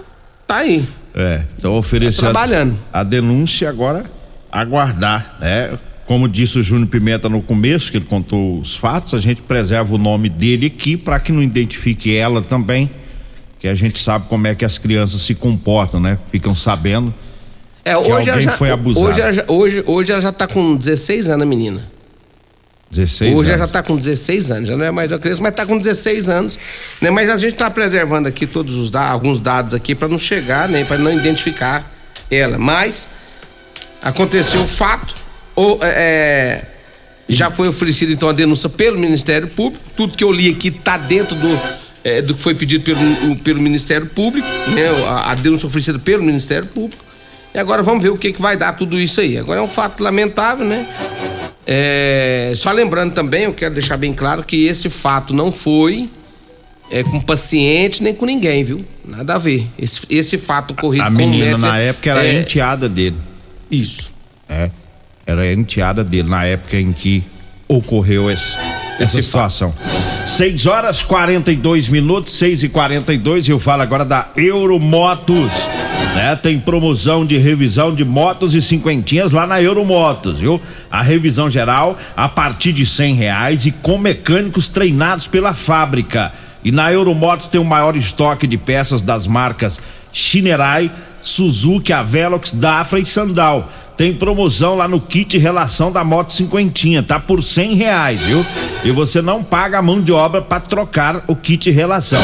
tá 0.48 0.56
aí. 0.56 0.84
É, 1.14 1.42
então 1.56 1.74
oferecendo 1.74 2.22
tá 2.28 2.32
trabalhando. 2.32 2.76
A, 2.92 3.02
a 3.02 3.04
denúncia 3.04 3.70
agora 3.70 4.06
aguardar, 4.52 5.38
né? 5.40 5.78
Como 6.08 6.28
disse 6.28 6.58
o 6.58 6.64
Júnior 6.64 6.90
Pimenta 6.90 7.30
no 7.30 7.44
começo, 7.44 7.92
que 7.92 7.98
ele 7.98 8.06
contou 8.06 8.60
os 8.60 8.76
fatos, 8.76 9.14
a 9.14 9.20
gente 9.20 9.44
preserva 9.44 9.94
o 9.94 10.00
nome 10.00 10.30
dele 10.30 10.66
aqui 10.66 10.98
para 10.98 11.20
que 11.20 11.32
não 11.32 11.44
identifique 11.44 12.16
ela 12.16 12.42
também, 12.42 12.90
que 13.62 13.68
a 13.68 13.76
gente 13.76 14.00
sabe 14.00 14.26
como 14.28 14.48
é 14.48 14.56
que 14.56 14.66
as 14.66 14.80
crianças 14.80 15.22
se 15.22 15.36
comportam, 15.36 16.00
né? 16.00 16.18
Ficam 16.32 16.56
sabendo 16.56 17.14
é, 17.86 17.98
hoje 17.98 18.30
alguém 18.30 18.42
já, 18.42 18.52
foi 18.52 18.72
abusado. 18.72 19.08
Hoje, 19.08 19.44
hoje, 19.48 19.84
hoje 19.86 20.12
ela 20.12 20.22
já 20.22 20.32
tá 20.32 20.48
com 20.48 20.76
16 20.76 21.30
anos, 21.30 21.44
a 21.44 21.46
menina. 21.46 21.90
16 22.92 23.32
Hoje 23.32 23.38
anos. 23.38 23.50
ela 23.50 23.58
já 23.60 23.68
tá 23.68 23.84
com 23.84 23.96
16 23.96 24.52
anos, 24.52 24.68
já 24.68 24.76
não 24.76 24.84
é 24.84 24.92
mais 24.92 25.12
uma 25.12 25.20
criança, 25.20 25.42
mas 25.42 25.54
tá 25.54 25.66
com 25.66 25.78
16 25.78 26.28
anos. 26.28 26.60
Né? 27.00 27.10
Mas 27.10 27.30
a 27.30 27.38
gente 27.38 27.56
tá 27.56 27.70
preservando 27.70 28.28
aqui 28.28 28.46
todos 28.46 28.76
os 28.76 28.90
dados, 28.90 29.12
alguns 29.12 29.40
dados 29.40 29.74
aqui 29.74 29.96
para 29.96 30.08
não 30.08 30.18
chegar, 30.18 30.68
né? 30.68 30.84
Para 30.84 30.98
não 30.98 31.12
identificar 31.12 31.90
ela. 32.30 32.58
Mas 32.58 33.10
aconteceu 34.02 34.62
o 34.62 34.68
fato, 34.68 35.16
ou, 35.56 35.80
é, 35.82 35.88
é, 35.88 36.66
já 37.30 37.50
foi 37.50 37.70
oferecida 37.70 38.12
então 38.12 38.28
a 38.28 38.34
denúncia 38.34 38.68
pelo 38.68 39.00
Ministério 39.00 39.48
Público. 39.48 39.84
Tudo 39.96 40.18
que 40.18 40.24
eu 40.24 40.32
li 40.32 40.50
aqui 40.50 40.70
tá 40.70 40.98
dentro 40.98 41.36
do, 41.36 41.60
é, 42.04 42.22
do 42.22 42.34
que 42.34 42.42
foi 42.42 42.56
pedido 42.56 42.84
pelo, 42.84 43.36
pelo 43.38 43.62
Ministério 43.62 44.08
Público, 44.08 44.48
né? 44.70 44.90
A, 45.08 45.32
a 45.32 45.36
denúncia 45.36 45.68
oferecida 45.68 46.00
pelo 46.00 46.24
Ministério 46.24 46.68
Público. 46.68 47.04
E 47.54 47.60
agora 47.60 47.84
vamos 47.84 48.02
ver 48.02 48.10
o 48.10 48.18
que, 48.18 48.32
que 48.32 48.42
vai 48.42 48.56
dar 48.56 48.74
tudo 48.74 49.00
isso 49.00 49.20
aí. 49.20 49.38
Agora 49.38 49.60
é 49.60 49.64
um 49.64 49.68
fato 49.68 50.02
lamentável, 50.02 50.66
né? 50.66 50.88
É, 51.68 52.54
só 52.56 52.72
lembrando 52.72 53.14
também, 53.14 53.44
eu 53.44 53.54
quero 53.54 53.74
deixar 53.74 53.98
bem 53.98 54.14
claro 54.14 54.44
que 54.44 54.66
esse 54.66 54.90
fato 54.90 55.34
não 55.34 55.52
foi 55.52 56.10
é, 56.90 57.04
com 57.04 57.20
paciente 57.22 58.04
nem 58.04 58.14
com 58.14 58.26
ninguém, 58.26 58.64
viu? 58.64 58.86
Nada 59.06 59.36
a 59.36 59.38
ver. 59.38 59.68
Esse, 59.78 60.02
esse 60.10 60.38
fato 60.38 60.72
ocorrido 60.72 61.04
a, 61.04 61.08
a 61.08 61.12
com 61.12 61.18
menina 61.18 61.58
na 61.58 61.78
época 61.78 62.10
era 62.12 62.26
é, 62.26 62.40
enteada 62.42 62.90
dele. 62.90 63.18
Isso. 63.70 64.12
É. 64.50 64.70
Era 65.26 65.52
enteada 65.52 66.04
dele 66.04 66.28
na 66.28 66.44
época 66.46 66.78
em 66.78 66.92
que 66.92 67.24
ocorreu 67.68 68.30
esse, 68.30 68.58
essa 69.02 69.20
esse 69.20 69.28
situação. 69.28 69.74
6 70.26 70.66
horas 70.68 71.02
42 71.02 71.90
minutos, 71.90 72.34
6 72.34 72.64
e 72.64 72.70
42 72.70 73.48
e 73.48 73.52
eu 73.52 73.60
falo 73.60 73.82
agora 73.82 74.06
da 74.06 74.28
Euromotos 74.36 75.52
né? 76.16 76.36
Tem 76.36 76.60
promoção 76.60 77.26
de 77.26 77.38
revisão 77.38 77.94
de 77.94 78.04
motos 78.04 78.54
e 78.54 78.62
cinquentinhas 78.62 79.32
lá 79.32 79.48
na 79.48 79.62
Euromotos, 79.62 80.40
viu? 80.40 80.62
A 80.90 81.02
revisão 81.02 81.50
geral 81.50 81.98
a 82.16 82.28
partir 82.28 82.74
de 82.74 82.86
cem 82.86 83.16
reais 83.16 83.66
e 83.66 83.72
com 83.72 83.98
mecânicos 83.98 84.70
treinados 84.70 85.28
pela 85.28 85.54
fábrica. 85.54 86.34
E 86.64 86.72
na 86.72 86.92
Euromotos 86.92 87.48
tem 87.48 87.60
o 87.60 87.66
maior 87.66 87.96
estoque 87.96 88.46
de 88.46 88.58
peças 88.58 89.02
das 89.02 89.26
marcas 89.26 89.80
Shinerai, 90.14 90.92
Suzuki, 91.22 91.94
Avelox, 91.94 92.52
Dafra 92.52 93.00
e 93.00 93.06
Sandal. 93.06 93.70
Tem 94.02 94.12
promoção 94.12 94.74
lá 94.74 94.88
no 94.88 95.00
kit 95.00 95.38
relação 95.38 95.92
da 95.92 96.04
moto 96.04 96.34
cinquentinha, 96.34 97.04
tá 97.04 97.20
por 97.20 97.44
cem 97.44 97.76
reais, 97.76 98.26
viu? 98.26 98.44
E 98.84 98.90
você 98.90 99.22
não 99.22 99.44
paga 99.44 99.78
a 99.78 99.82
mão 99.82 100.02
de 100.02 100.12
obra 100.12 100.42
para 100.42 100.60
trocar 100.60 101.24
o 101.28 101.36
kit 101.36 101.70
relação. 101.70 102.20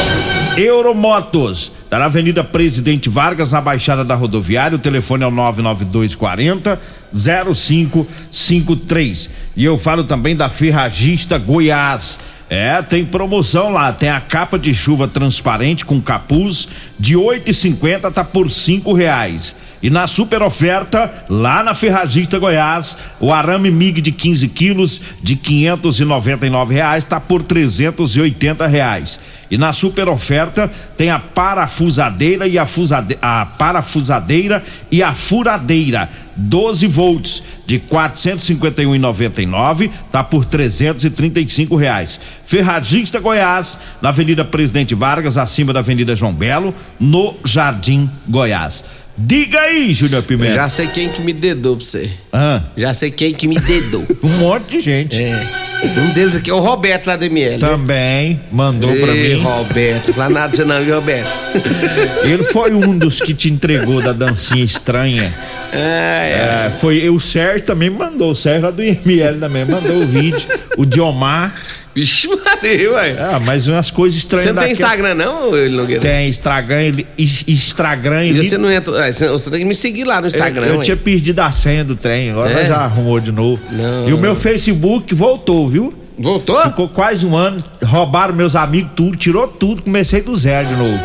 Euromotos, 0.56 1.70
tá 1.88 2.00
na 2.00 2.06
Avenida 2.06 2.42
Presidente 2.42 3.08
Vargas, 3.08 3.52
na 3.52 3.60
Baixada 3.60 4.04
da 4.04 4.16
Rodoviária, 4.16 4.74
o 4.74 4.80
telefone 4.80 5.22
é 5.22 5.28
o 5.28 5.30
99240 5.30 6.80
0553. 7.12 9.30
E 9.54 9.64
eu 9.64 9.78
falo 9.78 10.02
também 10.02 10.34
da 10.34 10.48
Ferragista 10.48 11.38
Goiás. 11.38 12.18
É, 12.50 12.82
tem 12.82 13.04
promoção 13.04 13.70
lá, 13.70 13.92
tem 13.92 14.08
a 14.08 14.20
capa 14.20 14.58
de 14.58 14.74
chuva 14.74 15.06
transparente 15.06 15.84
com 15.84 16.00
capuz 16.00 16.66
de 16.98 17.14
oito 17.14 17.52
e 17.52 17.54
cinquenta 17.54 18.10
tá 18.10 18.24
por 18.24 18.50
cinco 18.50 18.94
reais. 18.94 19.54
E 19.82 19.90
na 19.90 20.06
super 20.08 20.42
oferta, 20.42 21.24
lá 21.28 21.62
na 21.62 21.72
Ferragista 21.72 22.36
Goiás, 22.38 22.98
o 23.20 23.32
arame 23.32 23.70
MIG 23.70 24.00
de 24.00 24.10
15 24.10 24.48
quilos 24.48 25.00
de 25.22 25.36
quinhentos 25.36 26.00
e 26.00 26.04
noventa 26.04 26.44
e 26.46 26.50
nove 26.50 26.74
reais 26.74 27.04
tá 27.04 27.20
por 27.20 27.42
trezentos 27.42 28.16
e 28.16 28.20
oitenta 28.20 28.66
reais. 28.66 29.20
E 29.50 29.56
na 29.56 29.72
super 29.72 30.08
oferta 30.08 30.70
tem 30.96 31.10
a 31.10 31.18
parafusadeira 31.18 32.46
e 32.46 32.56
a, 32.58 32.66
fusade, 32.66 33.16
a 33.22 33.46
parafusadeira 33.46 34.62
e 34.90 35.02
a 35.02 35.14
furadeira 35.14 36.10
12 36.36 36.86
volts 36.86 37.42
de 37.66 37.80
451,99 37.80 39.90
tá 40.12 40.22
por 40.22 40.44
335 40.44 41.74
reais. 41.76 42.20
Ferragista 42.46 43.18
Goiás, 43.20 43.80
na 44.00 44.10
Avenida 44.10 44.44
Presidente 44.44 44.94
Vargas, 44.94 45.38
acima 45.38 45.72
da 45.72 45.80
Avenida 45.80 46.14
João 46.14 46.32
Belo, 46.32 46.72
no 47.00 47.34
Jardim 47.44 48.08
Goiás. 48.26 48.84
Diga 49.20 49.60
aí, 49.60 49.92
Júnior 49.92 50.22
Pimenta. 50.22 50.52
Eu 50.52 50.54
já 50.54 50.68
sei 50.68 50.86
quem 50.86 51.08
que 51.08 51.20
me 51.20 51.32
dedou 51.32 51.76
pra 51.76 51.84
você. 51.84 52.08
Ah. 52.32 52.62
Já 52.76 52.94
sei 52.94 53.10
quem 53.10 53.34
que 53.34 53.48
me 53.48 53.58
dedou. 53.58 54.06
um 54.22 54.28
monte 54.38 54.76
de 54.76 54.80
gente. 54.80 55.20
É. 55.20 55.77
Um 55.82 56.12
deles 56.12 56.36
aqui 56.36 56.50
é 56.50 56.54
o 56.54 56.58
Roberto 56.58 57.06
lá 57.06 57.16
do 57.16 57.24
ML. 57.24 57.58
Também 57.58 58.40
mandou 58.50 58.90
Ei, 58.90 59.00
pra 59.00 59.12
mim. 59.12 59.34
Roberto, 59.34 60.12
fala 60.12 60.28
nada 60.28 60.56
você 60.56 60.64
não, 60.64 60.82
viu, 60.84 60.96
Roberto? 60.96 61.30
Ele 62.24 62.42
foi 62.42 62.72
um 62.72 62.96
dos 62.98 63.20
que 63.20 63.32
te 63.32 63.48
entregou 63.50 64.02
da 64.02 64.12
dancinha 64.12 64.64
estranha. 64.64 65.32
É, 65.72 66.66
é. 66.66 66.72
foi 66.80 67.08
o 67.08 67.20
Sérgio 67.20 67.62
também 67.62 67.90
mandou, 67.90 68.30
o 68.30 68.34
Sérgio 68.34 68.62
lá 68.64 68.70
do 68.70 68.82
IML 68.82 69.38
também 69.38 69.64
mandou 69.64 69.98
o 69.98 70.06
vídeo. 70.06 70.48
O 70.76 70.86
Diomar. 70.86 71.54
Vixe, 71.98 72.28
Maria, 72.28 72.92
ué. 72.92 73.16
Ah, 73.18 73.40
mas 73.44 73.66
umas 73.66 73.90
coisas 73.90 74.16
estranhas 74.18 74.46
Você 74.46 74.52
não 74.52 74.62
tem 74.62 74.70
Instagram, 74.70 75.14
não, 75.14 75.50
Nogueira? 75.50 76.00
Tem 76.00 76.28
Instagram, 76.28 76.92
Instagram. 77.18 78.24
E 78.26 78.36
você 78.36 78.56
não 78.56 78.70
entra. 78.70 79.10
Você 79.10 79.50
tem 79.50 79.60
que 79.60 79.64
me 79.64 79.74
seguir 79.74 80.04
lá 80.04 80.20
no 80.20 80.28
Instagram. 80.28 80.66
Eu, 80.66 80.74
eu 80.76 80.82
tinha 80.82 80.96
perdido 80.96 81.40
a 81.40 81.50
senha 81.50 81.84
do 81.84 81.96
trem, 81.96 82.30
agora 82.30 82.52
é? 82.52 82.66
já 82.66 82.76
arrumou 82.76 83.18
de 83.18 83.32
novo. 83.32 83.60
Não. 83.72 84.08
E 84.08 84.12
o 84.12 84.18
meu 84.18 84.36
Facebook 84.36 85.12
voltou, 85.12 85.67
viu? 85.68 85.94
Voltou? 86.18 86.60
Ficou 86.62 86.88
quase 86.88 87.24
um 87.24 87.36
ano, 87.36 87.62
roubaram 87.84 88.34
meus 88.34 88.56
amigos 88.56 88.90
tudo, 88.96 89.16
tirou 89.16 89.46
tudo, 89.46 89.82
comecei 89.82 90.20
do 90.20 90.36
zero 90.36 90.66
de 90.68 90.74
novo. 90.74 90.98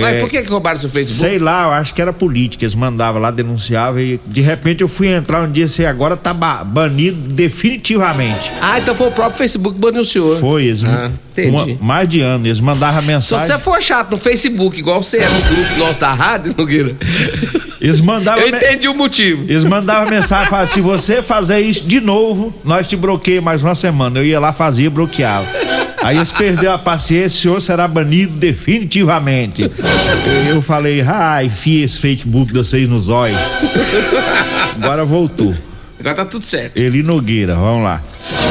Mas 0.00 0.14
é, 0.14 0.18
por 0.18 0.28
que, 0.28 0.42
que 0.42 0.50
roubaram 0.50 0.78
seu 0.78 0.90
Facebook? 0.90 1.30
Sei 1.30 1.38
lá, 1.38 1.64
eu 1.64 1.72
acho 1.72 1.94
que 1.94 2.02
era 2.02 2.12
política. 2.12 2.64
Eles 2.64 2.74
mandavam 2.74 3.20
lá, 3.20 3.30
denunciavam 3.30 4.00
e 4.00 4.20
de 4.26 4.40
repente 4.40 4.82
eu 4.82 4.88
fui 4.88 5.08
entrar 5.08 5.42
um 5.42 5.50
dia 5.50 5.64
assim, 5.64 5.84
agora 5.84 6.16
tá 6.16 6.34
banido 6.34 7.16
definitivamente. 7.32 8.52
Ah, 8.60 8.78
então 8.78 8.94
foi 8.94 9.08
o 9.08 9.12
próprio 9.12 9.38
Facebook 9.38 9.76
que 9.76 9.80
baniu 9.80 10.02
o 10.02 10.04
senhor. 10.04 10.38
Foi, 10.38 10.66
eles. 10.66 10.84
Ah, 10.84 11.10
uma, 11.48 11.66
mais 11.80 12.08
de 12.08 12.20
ano, 12.20 12.46
eles 12.46 12.60
mandavam 12.60 13.02
mensagem. 13.02 13.46
Se 13.46 13.52
você 13.52 13.58
for 13.58 13.82
chato 13.82 14.12
no 14.12 14.18
Facebook, 14.18 14.78
igual 14.78 15.02
você 15.02 15.18
é 15.18 15.28
no 15.28 15.40
grupo 15.40 15.78
nosso 15.78 16.00
da 16.00 16.12
rádio, 16.14 16.54
Nogueira. 16.56 16.96
Eles 17.80 18.00
mandavam. 18.00 18.42
Eu 18.42 18.48
entendi 18.48 18.88
o 18.88 18.94
motivo. 18.94 19.44
Eles 19.44 19.62
mandavam 19.62 20.08
mensagem 20.08 20.48
falavam: 20.48 20.72
se 20.72 20.80
você 20.80 21.22
fazer 21.22 21.60
isso 21.60 21.86
de 21.86 22.00
novo, 22.00 22.52
nós 22.64 22.88
te 22.88 22.96
bloqueamos 22.96 23.44
mais 23.44 23.62
uma 23.62 23.74
semana. 23.74 24.18
Eu 24.18 24.24
ia 24.24 24.40
lá, 24.40 24.52
fazia, 24.52 24.90
bloqueava. 24.90 25.46
Aí 26.06 26.18
eles 26.18 26.30
perderam 26.30 26.74
a 26.74 26.78
paciência, 26.78 27.36
o 27.36 27.42
senhor 27.42 27.60
será 27.60 27.88
banido 27.88 28.34
definitivamente. 28.34 29.68
Eu 30.48 30.62
falei, 30.62 31.00
ah, 31.00 31.42
enfia 31.42 31.84
esse 31.84 31.98
Facebook 31.98 32.52
de 32.52 32.58
vocês 32.60 32.88
nos 32.88 33.08
olhos. 33.08 33.36
Agora 34.80 35.04
voltou. 35.04 35.52
Agora 35.98 36.14
tá 36.14 36.24
tudo 36.24 36.44
certo. 36.44 36.76
Eli 36.76 37.02
Nogueira, 37.02 37.56
vamos 37.56 37.82
lá. 37.82 38.00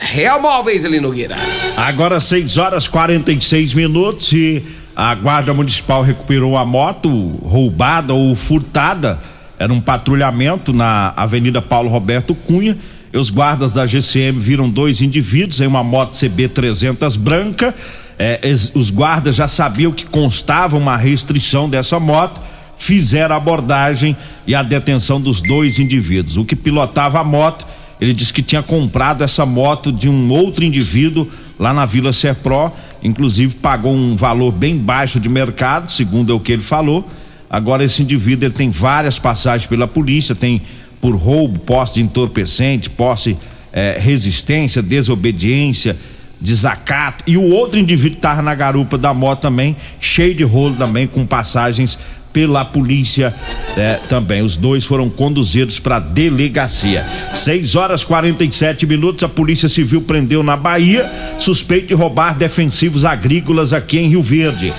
Real 0.00 0.40
Móveis 0.40 0.84
ali, 0.84 0.98
Nogueira. 0.98 1.36
Agora 1.76 2.18
6 2.18 2.56
horas 2.56 2.88
46 2.88 3.74
minutos 3.74 4.32
e 4.32 4.64
a 4.96 5.14
Guarda 5.14 5.54
Municipal 5.54 6.02
recuperou 6.02 6.56
a 6.56 6.64
moto 6.64 7.08
roubada 7.44 8.12
ou 8.12 8.34
furtada. 8.34 9.20
Era 9.58 9.72
um 9.72 9.80
patrulhamento 9.80 10.72
na 10.72 11.12
Avenida 11.16 11.60
Paulo 11.60 11.88
Roberto 11.88 12.34
Cunha. 12.34 12.76
E 13.12 13.16
os 13.16 13.30
guardas 13.30 13.72
da 13.72 13.86
GCM 13.86 14.38
viram 14.38 14.68
dois 14.68 15.00
indivíduos 15.00 15.60
em 15.60 15.66
uma 15.66 15.82
moto 15.82 16.16
CB 16.18 16.48
300 16.48 17.16
branca. 17.16 17.74
É, 18.18 18.40
os 18.74 18.90
guardas 18.90 19.36
já 19.36 19.48
sabiam 19.48 19.92
que 19.92 20.04
constava 20.04 20.76
uma 20.76 20.96
restrição 20.96 21.68
dessa 21.68 21.98
moto 21.98 22.40
fizeram 22.78 23.34
a 23.34 23.38
abordagem 23.38 24.16
e 24.46 24.54
a 24.54 24.62
detenção 24.62 25.20
dos 25.20 25.42
dois 25.42 25.78
indivíduos. 25.78 26.36
O 26.36 26.44
que 26.44 26.56
pilotava 26.56 27.18
a 27.18 27.24
moto, 27.24 27.66
ele 28.00 28.14
disse 28.14 28.32
que 28.32 28.40
tinha 28.40 28.62
comprado 28.62 29.22
essa 29.22 29.44
moto 29.44 29.92
de 29.92 30.08
um 30.08 30.32
outro 30.32 30.64
indivíduo 30.64 31.28
lá 31.58 31.74
na 31.74 31.84
Vila 31.84 32.12
Serpro, 32.12 32.72
inclusive 33.02 33.56
pagou 33.56 33.92
um 33.92 34.16
valor 34.16 34.52
bem 34.52 34.78
baixo 34.78 35.18
de 35.18 35.28
mercado, 35.28 35.90
segundo 35.90 36.32
é 36.32 36.34
o 36.34 36.40
que 36.40 36.52
ele 36.52 36.62
falou. 36.62 37.06
Agora 37.50 37.84
esse 37.84 38.02
indivíduo 38.02 38.46
ele 38.46 38.54
tem 38.54 38.70
várias 38.70 39.18
passagens 39.18 39.68
pela 39.68 39.86
polícia, 39.86 40.34
tem 40.34 40.60
por 41.00 41.14
roubo, 41.14 41.58
posse 41.60 41.94
de 41.94 42.02
entorpecente, 42.02 42.90
posse 42.90 43.36
eh, 43.72 43.98
resistência, 44.00 44.82
desobediência, 44.82 45.96
desacato. 46.40 47.24
E 47.26 47.36
o 47.36 47.50
outro 47.50 47.78
indivíduo 47.78 48.16
estava 48.16 48.42
na 48.42 48.54
garupa 48.54 48.98
da 48.98 49.14
moto 49.14 49.40
também, 49.40 49.76
cheio 49.98 50.34
de 50.34 50.44
rolo 50.44 50.74
também, 50.74 51.06
com 51.06 51.26
passagens 51.26 51.98
pela 52.32 52.64
polícia 52.64 53.34
é, 53.76 53.94
também. 54.08 54.42
Os 54.42 54.56
dois 54.56 54.84
foram 54.84 55.08
conduzidos 55.08 55.80
para 55.80 55.98
delegacia. 55.98 57.04
6 57.34 57.74
horas 57.74 58.04
47 58.04 58.86
minutos. 58.86 59.24
A 59.24 59.28
Polícia 59.28 59.68
Civil 59.68 60.02
prendeu 60.02 60.42
na 60.42 60.56
Bahia 60.56 61.10
suspeito 61.38 61.88
de 61.88 61.94
roubar 61.94 62.36
defensivos 62.36 63.04
agrícolas 63.04 63.72
aqui 63.72 63.98
em 63.98 64.08
Rio 64.08 64.22
Verde. 64.22 64.72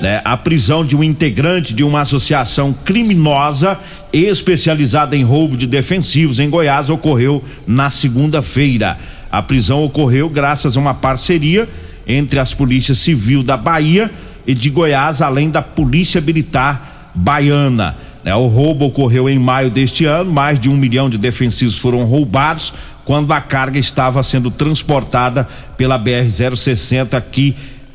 Né? 0.00 0.20
A 0.24 0.36
prisão 0.36 0.84
de 0.84 0.96
um 0.96 1.02
integrante 1.02 1.74
de 1.74 1.82
uma 1.82 2.02
associação 2.02 2.74
criminosa 2.84 3.78
especializada 4.12 5.16
em 5.16 5.24
roubo 5.24 5.56
de 5.56 5.66
defensivos 5.66 6.38
em 6.38 6.50
Goiás 6.50 6.90
ocorreu 6.90 7.42
na 7.66 7.90
segunda-feira. 7.90 8.98
A 9.30 9.42
prisão 9.42 9.84
ocorreu 9.84 10.28
graças 10.28 10.76
a 10.76 10.80
uma 10.80 10.94
parceria 10.94 11.68
entre 12.06 12.38
as 12.38 12.54
polícias 12.54 12.98
civil 12.98 13.42
da 13.42 13.56
Bahia 13.56 14.10
e 14.46 14.54
de 14.54 14.70
Goiás, 14.70 15.22
além 15.22 15.50
da 15.50 15.62
Polícia 15.62 16.20
Militar 16.20 17.10
baiana. 17.14 17.96
Né? 18.22 18.34
O 18.34 18.46
roubo 18.46 18.86
ocorreu 18.86 19.28
em 19.28 19.38
maio 19.38 19.70
deste 19.70 20.04
ano, 20.04 20.30
mais 20.30 20.58
de 20.58 20.68
um 20.68 20.76
milhão 20.76 21.10
de 21.10 21.18
defensivos 21.18 21.78
foram 21.78 22.04
roubados 22.04 22.72
quando 23.04 23.32
a 23.32 23.40
carga 23.40 23.78
estava 23.78 24.22
sendo 24.22 24.50
transportada 24.50 25.46
pela 25.76 25.98
BR-060 25.98 27.14
aqui, 27.14 27.54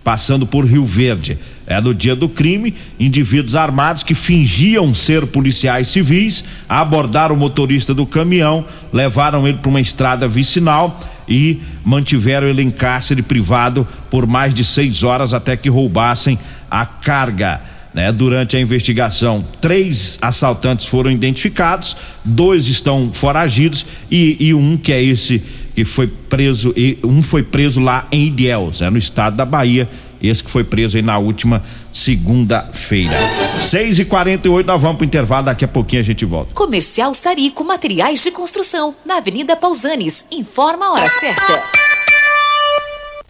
passando 0.09 0.47
por 0.47 0.65
Rio 0.65 0.83
Verde. 0.83 1.37
É 1.67 1.79
no 1.79 1.93
dia 1.93 2.15
do 2.15 2.27
crime, 2.27 2.73
indivíduos 2.99 3.55
armados 3.55 4.01
que 4.01 4.15
fingiam 4.15 4.91
ser 4.91 5.27
policiais 5.27 5.89
civis 5.89 6.43
abordaram 6.67 7.35
o 7.35 7.37
motorista 7.37 7.93
do 7.93 8.07
caminhão, 8.07 8.65
levaram 8.91 9.47
ele 9.47 9.59
para 9.59 9.69
uma 9.69 9.79
estrada 9.79 10.27
vicinal 10.27 10.99
e 11.27 11.59
mantiveram 11.85 12.47
ele 12.47 12.63
em 12.63 12.71
cárcere 12.71 13.21
privado 13.21 13.87
por 14.09 14.25
mais 14.25 14.51
de 14.51 14.65
seis 14.65 15.03
horas 15.03 15.31
até 15.31 15.55
que 15.55 15.69
roubassem 15.69 16.39
a 16.71 16.87
carga. 16.87 17.61
Né? 17.93 18.11
Durante 18.11 18.57
a 18.57 18.59
investigação, 18.59 19.45
três 19.61 20.17
assaltantes 20.23 20.87
foram 20.87 21.11
identificados, 21.11 21.95
dois 22.25 22.67
estão 22.67 23.11
foragidos 23.13 23.85
e, 24.09 24.37
e 24.39 24.55
um 24.55 24.75
que 24.75 24.91
é 24.91 25.03
esse 25.03 25.39
que 25.79 25.85
foi 25.85 26.07
preso, 26.07 26.73
e 26.75 26.99
um 27.05 27.23
foi 27.23 27.41
preso 27.41 27.79
lá 27.79 28.05
em 28.11 28.27
Ilhéus, 28.27 28.81
é 28.81 28.89
no 28.89 28.97
estado 28.97 29.37
da 29.37 29.45
Bahia. 29.45 29.87
Esse 30.21 30.43
que 30.43 30.51
foi 30.51 30.65
preso 30.65 30.97
aí 30.97 31.01
na 31.01 31.17
última 31.17 31.63
segunda-feira. 31.89 33.15
6 33.57 33.99
e 33.99 34.05
48 34.05 34.67
nós 34.67 34.81
vamos 34.81 34.97
pro 34.97 35.05
intervalo, 35.05 35.45
daqui 35.45 35.63
a 35.63 35.67
pouquinho 35.69 36.01
a 36.01 36.03
gente 36.03 36.25
volta. 36.25 36.53
Comercial 36.53 37.13
Sarico 37.13 37.63
Materiais 37.63 38.21
de 38.21 38.29
Construção, 38.29 38.93
na 39.05 39.19
Avenida 39.19 39.55
Pausanes. 39.55 40.25
Informa 40.29 40.87
a 40.87 40.91
hora 40.91 41.09
certa. 41.09 41.63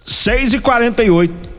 6 0.04 0.54
e 0.54 0.60
48 0.60 1.59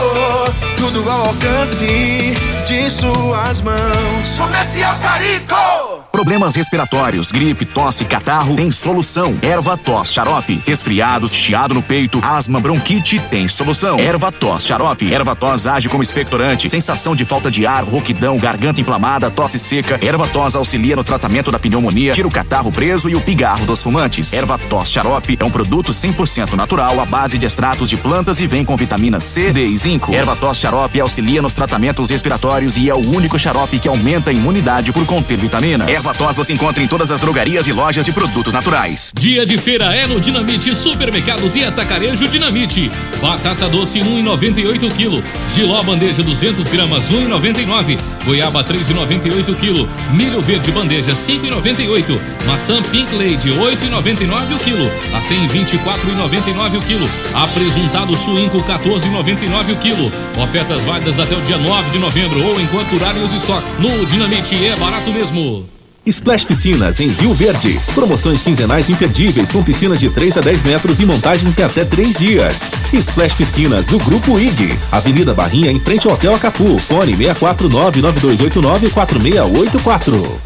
oh, 0.00 0.76
tudo 0.76 1.08
ao 1.10 1.26
alcance 1.28 2.34
de 2.66 2.90
suas 2.90 3.60
mãos. 3.60 4.36
Comercial 4.36 4.96
Sarico. 4.96 5.96
Problemas 6.16 6.56
respiratórios, 6.56 7.30
gripe, 7.30 7.66
tosse, 7.66 8.02
catarro, 8.06 8.56
tem 8.56 8.70
solução. 8.70 9.38
Erva 9.42 9.76
tos, 9.76 10.10
xarope. 10.10 10.62
Resfriados, 10.64 11.34
chiado 11.34 11.74
no 11.74 11.82
peito, 11.82 12.20
asma, 12.24 12.58
bronquite, 12.58 13.20
tem 13.20 13.46
solução. 13.46 13.98
Erva 13.98 14.32
tos, 14.32 14.64
xarope. 14.64 15.12
Erva 15.12 15.36
tos 15.36 15.66
age 15.66 15.90
como 15.90 16.02
expectorante. 16.02 16.70
Sensação 16.70 17.14
de 17.14 17.26
falta 17.26 17.50
de 17.50 17.66
ar, 17.66 17.84
rouquidão, 17.84 18.38
garganta 18.38 18.80
inflamada, 18.80 19.30
tosse 19.30 19.58
seca. 19.58 19.98
Erva 20.02 20.26
tos 20.26 20.56
auxilia 20.56 20.96
no 20.96 21.04
tratamento 21.04 21.52
da 21.52 21.58
pneumonia, 21.58 22.12
tira 22.12 22.26
o 22.26 22.30
catarro 22.30 22.72
preso 22.72 23.10
e 23.10 23.14
o 23.14 23.20
pigarro 23.20 23.66
dos 23.66 23.82
fumantes. 23.82 24.32
Erva 24.32 24.56
tos 24.56 24.88
xarope 24.88 25.36
é 25.38 25.44
um 25.44 25.50
produto 25.50 25.92
100% 25.92 26.54
natural 26.54 26.98
à 26.98 27.04
base 27.04 27.36
de 27.36 27.44
extratos 27.44 27.90
de 27.90 27.98
plantas 27.98 28.40
e 28.40 28.46
vem 28.46 28.64
com 28.64 28.74
vitamina 28.74 29.20
C, 29.20 29.52
D 29.52 29.66
e 29.66 29.78
Erva 30.12 30.34
tos 30.34 30.58
xarope 30.58 30.98
auxilia 30.98 31.40
nos 31.40 31.54
tratamentos 31.54 32.10
respiratórios 32.10 32.76
e 32.76 32.90
é 32.90 32.94
o 32.94 32.98
único 32.98 33.38
xarope 33.38 33.78
que 33.78 33.88
aumenta 33.88 34.30
a 34.30 34.32
imunidade 34.32 34.92
por 34.92 35.06
conter 35.06 35.38
vitaminas. 35.38 35.88
Erva 35.88 36.12
tos 36.12 36.36
você 36.36 36.52
encontra 36.52 36.82
em 36.82 36.88
todas 36.88 37.12
as 37.12 37.20
drogarias 37.20 37.68
e 37.68 37.72
lojas 37.72 38.04
de 38.04 38.10
produtos 38.10 38.52
naturais. 38.52 39.12
Dia 39.16 39.46
de 39.46 39.56
feira 39.56 39.94
é 39.94 40.04
no 40.08 40.20
Dinamite 40.20 40.74
Supermercados 40.74 41.54
e 41.54 41.64
Atacarejo 41.64 42.26
Dinamite. 42.26 42.90
Batata 43.20 43.68
doce 43.68 44.00
1,98 44.00 44.90
kg. 44.90 45.22
Giló 45.54 45.80
bandeja 45.84 46.22
200 46.22 46.66
gramas 46.66 47.08
1,99. 47.12 47.96
Goiaba 48.24 48.64
3,98 48.64 49.54
kg. 49.54 49.88
Milho 50.12 50.42
verde 50.42 50.72
bandeja 50.72 51.12
5,98. 51.12 52.20
Maçã 52.44 52.82
Pink 52.82 53.14
Lady 53.14 53.50
8,99 53.50 54.54
o 54.54 54.58
quilo. 54.58 54.90
A 55.14 55.20
124,99 55.20 56.78
o 56.78 56.80
quilo. 56.80 57.08
Apresentado 57.34 58.16
suínco 58.16 58.58
14,99 58.58 59.72
o 59.72 59.75
quilo. 59.76 60.10
Ofertas 60.42 60.84
válidas 60.84 61.18
até 61.18 61.36
o 61.36 61.40
dia 61.42 61.58
9 61.58 61.90
de 61.90 61.98
novembro 61.98 62.44
ou 62.44 62.60
enquanto 62.60 62.90
durarem 62.90 63.22
os 63.22 63.32
estoques. 63.32 63.68
No 63.78 64.04
Dinamite 64.06 64.54
é 64.66 64.76
barato 64.76 65.12
mesmo. 65.12 65.68
Splash 66.06 66.44
Piscinas 66.44 67.00
em 67.00 67.08
Rio 67.08 67.34
Verde. 67.34 67.80
Promoções 67.92 68.40
quinzenais 68.40 68.88
imperdíveis 68.88 69.50
com 69.50 69.62
piscinas 69.62 69.98
de 69.98 70.08
3 70.08 70.36
a 70.36 70.40
10 70.40 70.62
metros 70.62 71.00
e 71.00 71.04
montagens 71.04 71.58
em 71.58 71.62
até 71.64 71.84
3 71.84 72.16
dias. 72.16 72.70
Splash 72.92 73.34
Piscinas 73.34 73.86
do 73.86 73.98
Grupo 73.98 74.38
IG. 74.38 74.78
Avenida 74.92 75.34
Barrinha 75.34 75.72
em 75.72 75.80
frente 75.80 76.06
ao 76.06 76.14
Hotel 76.14 76.34
Acapu. 76.34 76.78
Fone 76.78 77.16
649 77.16 78.00
9289 78.02 78.90
4684. 78.90 80.45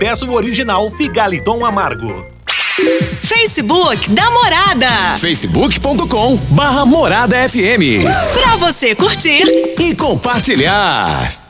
peça 0.00 0.24
o 0.24 0.32
original 0.32 0.90
Figaliton 0.90 1.62
Amargo. 1.62 2.26
Facebook 3.22 4.08
da 4.08 4.30
Morada. 4.30 5.18
facebook.com 5.18 6.36
barra 6.48 6.86
Morada 6.86 7.36
FM. 7.46 8.08
Pra 8.32 8.56
você 8.56 8.94
curtir 8.94 9.42
e 9.78 9.94
compartilhar. 9.94 11.49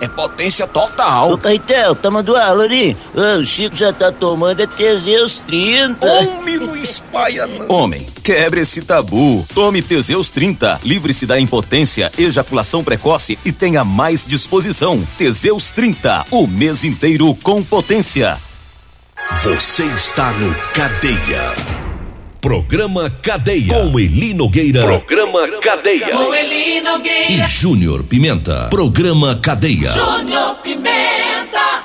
é 0.00 0.08
potência 0.08 0.66
total. 0.66 1.32
Ô, 1.32 1.38
Caetel, 1.38 1.94
tá 1.94 2.10
mandando 2.10 2.38
aula 2.38 2.64
ali? 2.64 2.96
Ô, 3.14 3.40
o 3.40 3.46
Chico 3.46 3.76
já 3.76 3.92
tá 3.92 4.10
tomando 4.10 4.60
é 4.60 4.66
Teseus 4.66 5.38
30. 5.46 6.06
Homem, 6.06 6.58
não 6.58 6.76
espalha 6.76 7.46
não. 7.46 7.68
Homem, 7.68 8.06
quebre 8.22 8.60
esse 8.60 8.82
tabu. 8.82 9.46
Tome 9.54 9.82
Teseus 9.82 10.30
30. 10.30 10.80
Livre-se 10.84 11.26
da 11.26 11.38
impotência, 11.38 12.10
ejaculação 12.18 12.82
precoce 12.82 13.38
e 13.44 13.52
tenha 13.52 13.84
mais 13.84 14.26
disposição. 14.26 15.06
Teseus 15.16 15.70
30. 15.70 16.26
O 16.30 16.46
mês 16.46 16.84
inteiro 16.84 17.34
com 17.42 17.62
potência. 17.62 18.38
Você 19.42 19.84
está 19.84 20.32
no 20.32 20.54
Cadeia. 20.74 21.79
Programa 22.40 23.12
Cadeia. 23.20 23.74
Com 23.74 24.00
Eli 24.00 24.32
Nogueira. 24.32 24.80
Programa 24.82 25.46
Cadeia. 25.60 26.08
Com 26.08 26.34
Eli 26.34 26.80
Nogueira. 26.80 27.32
E 27.32 27.48
Júnior 27.50 28.02
Pimenta. 28.02 28.68
Programa 28.70 29.38
Cadeia. 29.42 29.92
Júnior 29.92 30.54
Pimenta. 30.62 31.84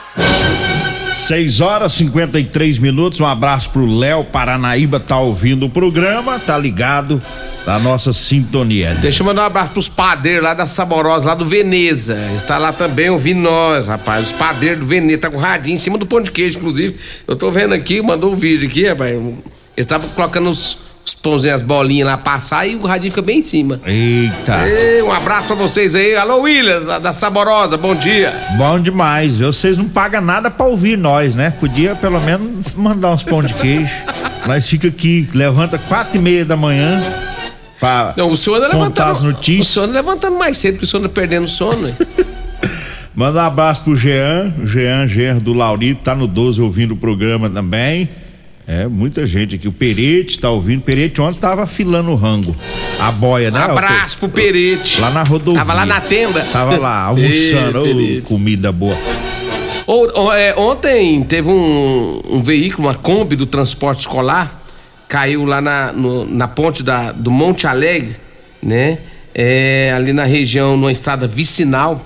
6 1.18 1.60
horas 1.60 1.92
53 1.94 2.80
minutos. 2.80 3.20
Um 3.20 3.26
abraço 3.26 3.70
pro 3.70 3.86
Léo 3.86 4.24
Paranaíba, 4.24 4.98
tá 4.98 5.20
ouvindo 5.20 5.66
o 5.66 5.70
programa, 5.70 6.40
tá 6.40 6.58
ligado 6.58 7.22
na 7.66 7.78
nossa 7.78 8.14
sintonia. 8.14 8.96
Deixa 9.02 9.24
eu 9.24 9.26
mandar 9.26 9.42
um 9.42 9.48
abraço 9.48 9.74
pros 9.74 9.90
padeiros 9.90 10.42
lá 10.42 10.54
da 10.54 10.68
Saborosa, 10.68 11.28
lá 11.28 11.36
do 11.36 11.46
Veneza. 11.46 12.18
Está 12.34 12.58
lá 12.58 12.72
também 12.72 13.10
ouvindo 13.10 13.42
nós, 13.42 13.88
rapaz. 13.88 14.28
Os 14.28 14.32
padeiros 14.32 14.80
do 14.80 14.86
Veneza, 14.86 15.18
tá 15.18 15.30
com 15.30 15.36
o 15.36 15.40
radinho 15.40 15.76
em 15.76 15.80
cima 15.80 15.98
do 15.98 16.06
pão 16.06 16.22
de 16.22 16.32
queijo, 16.32 16.60
inclusive. 16.60 16.96
Eu 17.28 17.36
tô 17.36 17.52
vendo 17.52 17.74
aqui, 17.74 18.02
mandou 18.02 18.32
um 18.32 18.36
vídeo 18.38 18.70
aqui, 18.70 18.88
rapaz. 18.88 19.20
Eles 19.76 19.86
estavam 19.86 20.08
colocando 20.10 20.50
os, 20.50 20.78
os 21.06 21.14
pãozinhos, 21.16 21.56
as 21.58 21.62
bolinhas 21.62 22.08
lá 22.08 22.18
passar 22.18 22.66
e 22.68 22.76
o 22.76 22.86
radinho 22.86 23.12
fica 23.12 23.22
bem 23.22 23.40
em 23.40 23.44
cima. 23.46 23.80
Eita. 23.86 24.68
Ei, 24.68 25.02
um 25.02 25.12
abraço 25.12 25.48
pra 25.48 25.56
vocês 25.56 25.96
aí. 25.96 26.16
Alô, 26.16 26.42
Williams, 26.42 26.86
da- 26.86 27.00
da 27.00 27.14
Saborosa, 27.14 27.78
bom 27.78 27.94
dia. 27.96 28.34
Bom 28.58 28.80
demais. 28.80 29.40
Vocês 29.40 29.78
não 29.78 29.90
pagam 29.90 30.22
nada 30.22 30.50
pra 30.50 30.66
ouvir 30.66 30.98
nós, 30.98 31.36
né? 31.36 31.52
Podia 31.60 31.96
pelo 31.96 32.20
menos 32.22 32.74
mandar 32.76 33.12
uns 33.12 33.24
pão 33.24 33.42
de 33.42 33.54
queijo. 33.56 33.92
nós 34.48 34.68
fica 34.70 34.88
aqui, 34.88 35.28
levanta 35.34 35.78
quatro 35.78 36.18
e 36.18 36.22
meia 36.22 36.46
da 36.46 36.56
manhã 36.56 37.02
pra 37.80 38.14
Não, 38.16 38.32
o 38.32 38.36
senhor 38.38 38.58
anda 38.58 38.70
contar 38.70 38.86
as 39.12 39.22
levantando. 39.22 39.24
O 39.28 39.32
notícias. 39.34 39.68
senhor 39.68 39.86
anda 39.86 39.94
levantando 39.94 40.38
mais 40.38 40.58
cedo, 40.58 40.74
porque 40.76 40.86
o 40.86 40.88
senhor 40.88 41.00
anda 41.02 41.10
perdendo 41.10 41.48
sono. 41.48 41.94
Manda 43.14 43.42
um 43.42 43.46
abraço 43.46 43.82
pro 43.82 43.96
Jean, 43.96 44.54
o 44.62 44.66
Jean 44.68 45.08
Gerro 45.08 45.40
do 45.40 45.54
Laurito, 45.54 46.02
tá 46.04 46.14
no 46.14 46.28
12 46.28 46.62
ouvindo 46.62 46.96
o 46.96 46.98
programa 46.98 47.50
também. 47.50 48.10
É, 48.68 48.88
muita 48.88 49.28
gente 49.28 49.56
aqui. 49.56 49.68
O 49.68 49.72
Perete 49.72 50.40
tá 50.40 50.50
ouvindo. 50.50 50.80
O 50.80 50.82
Perete 50.84 51.22
ontem 51.22 51.40
tava 51.40 51.64
afilando 51.64 52.10
o 52.12 52.16
rango. 52.16 52.56
A 53.00 53.12
boia, 53.12 53.52
né? 53.52 53.60
Abraço 53.60 54.18
pro 54.18 54.28
Perete. 54.30 55.00
Lá 55.00 55.12
na 55.12 55.22
rodovia. 55.24 55.60
Tava 55.60 55.74
lá 55.74 55.86
na 55.86 56.02
tenda. 56.02 56.42
Tava 56.52 56.78
lá, 56.78 57.04
almoçando. 57.06 57.86
Ei, 57.86 57.94
Perete. 57.94 58.22
comida 58.28 58.72
boa. 58.72 58.98
É, 60.36 60.56
ontem 60.58 61.22
teve 61.24 61.48
um, 61.48 62.20
um 62.32 62.42
veículo, 62.42 62.88
uma 62.88 62.96
Kombi 62.96 63.36
do 63.36 63.46
transporte 63.46 64.00
escolar, 64.00 64.64
caiu 65.08 65.46
lá 65.46 65.62
na, 65.62 65.92
no- 65.94 66.26
na 66.26 66.48
ponte 66.48 66.82
da, 66.82 67.12
do 67.12 67.30
Monte 67.30 67.68
Alegre, 67.68 68.16
né? 68.64 68.98
É, 69.34 69.94
ali 69.96 70.12
na 70.12 70.24
região, 70.24 70.76
numa 70.76 70.92
estrada 70.92 71.28
vicinal, 71.28 72.04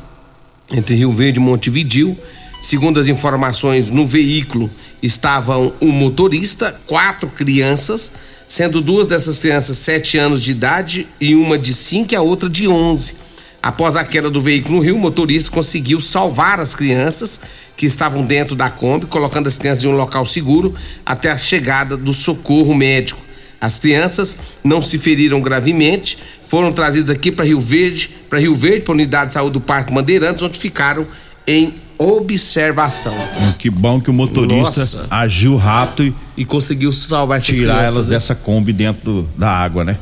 entre 0.73 0.93
Rio 0.95 1.13
Verde 1.13 1.39
e 1.39 1.41
Montevidil. 1.41 2.17
Segundo 2.59 2.99
as 2.99 3.07
informações, 3.07 3.89
no 3.89 4.05
veículo 4.05 4.69
estavam 5.01 5.73
o 5.79 5.87
motorista, 5.87 6.79
quatro 6.85 7.29
crianças, 7.29 8.11
sendo 8.47 8.81
duas 8.81 9.07
dessas 9.07 9.39
crianças 9.39 9.77
sete 9.77 10.17
anos 10.17 10.41
de 10.41 10.51
idade 10.51 11.07
e 11.21 11.35
uma 11.35 11.57
de 11.57 11.73
cinco 11.73 12.13
e 12.13 12.15
a 12.17 12.21
outra 12.21 12.49
de 12.49 12.67
11. 12.67 13.13
Após 13.61 13.95
a 13.95 14.03
queda 14.03 14.29
do 14.29 14.41
veículo 14.41 14.77
no 14.77 14.81
rio, 14.81 14.95
o 14.95 14.99
motorista 14.99 15.51
conseguiu 15.51 16.01
salvar 16.01 16.59
as 16.59 16.73
crianças 16.73 17.39
que 17.77 17.85
estavam 17.85 18.25
dentro 18.25 18.55
da 18.55 18.69
Kombi, 18.69 19.05
colocando 19.05 19.47
as 19.47 19.57
crianças 19.57 19.85
em 19.85 19.87
um 19.87 19.95
local 19.95 20.25
seguro 20.25 20.73
até 21.05 21.31
a 21.31 21.37
chegada 21.37 21.95
do 21.95 22.13
socorro 22.13 22.73
médico. 22.73 23.21
As 23.59 23.77
crianças 23.77 24.37
não 24.63 24.81
se 24.81 24.97
feriram 24.97 25.41
gravemente, 25.41 26.17
foram 26.47 26.71
trazidas 26.71 27.09
aqui 27.09 27.31
para 27.31 27.45
Rio 27.45 27.59
Verde, 27.59 28.15
para 28.29 28.39
Rio 28.39 28.55
Verde, 28.55 28.81
para 28.81 28.93
a 28.93 28.95
unidade 28.95 29.27
de 29.27 29.33
saúde 29.33 29.53
do 29.53 29.61
Parque 29.61 29.93
Bandeirantes, 29.93 30.41
onde 30.41 30.57
ficaram 30.57 31.05
em 31.45 31.73
observação. 31.99 33.13
Hum, 33.13 33.53
Que 33.57 33.69
bom 33.69 33.99
que 33.99 34.09
o 34.09 34.13
motorista 34.13 34.79
Nossa. 34.79 35.05
agiu 35.09 35.55
rápido 35.57 36.15
e, 36.37 36.45
conseguiu 36.45 36.91
salvar 36.93 37.37
essas 37.39 37.55
tirar 37.55 37.75
crianças, 37.75 37.95
elas 37.95 38.07
né? 38.07 38.13
dessa 38.13 38.33
Kombi 38.35 38.71
dentro 38.73 39.03
do- 39.23 39.29
da 39.37 39.49
água, 39.51 39.83
né? 39.83 39.97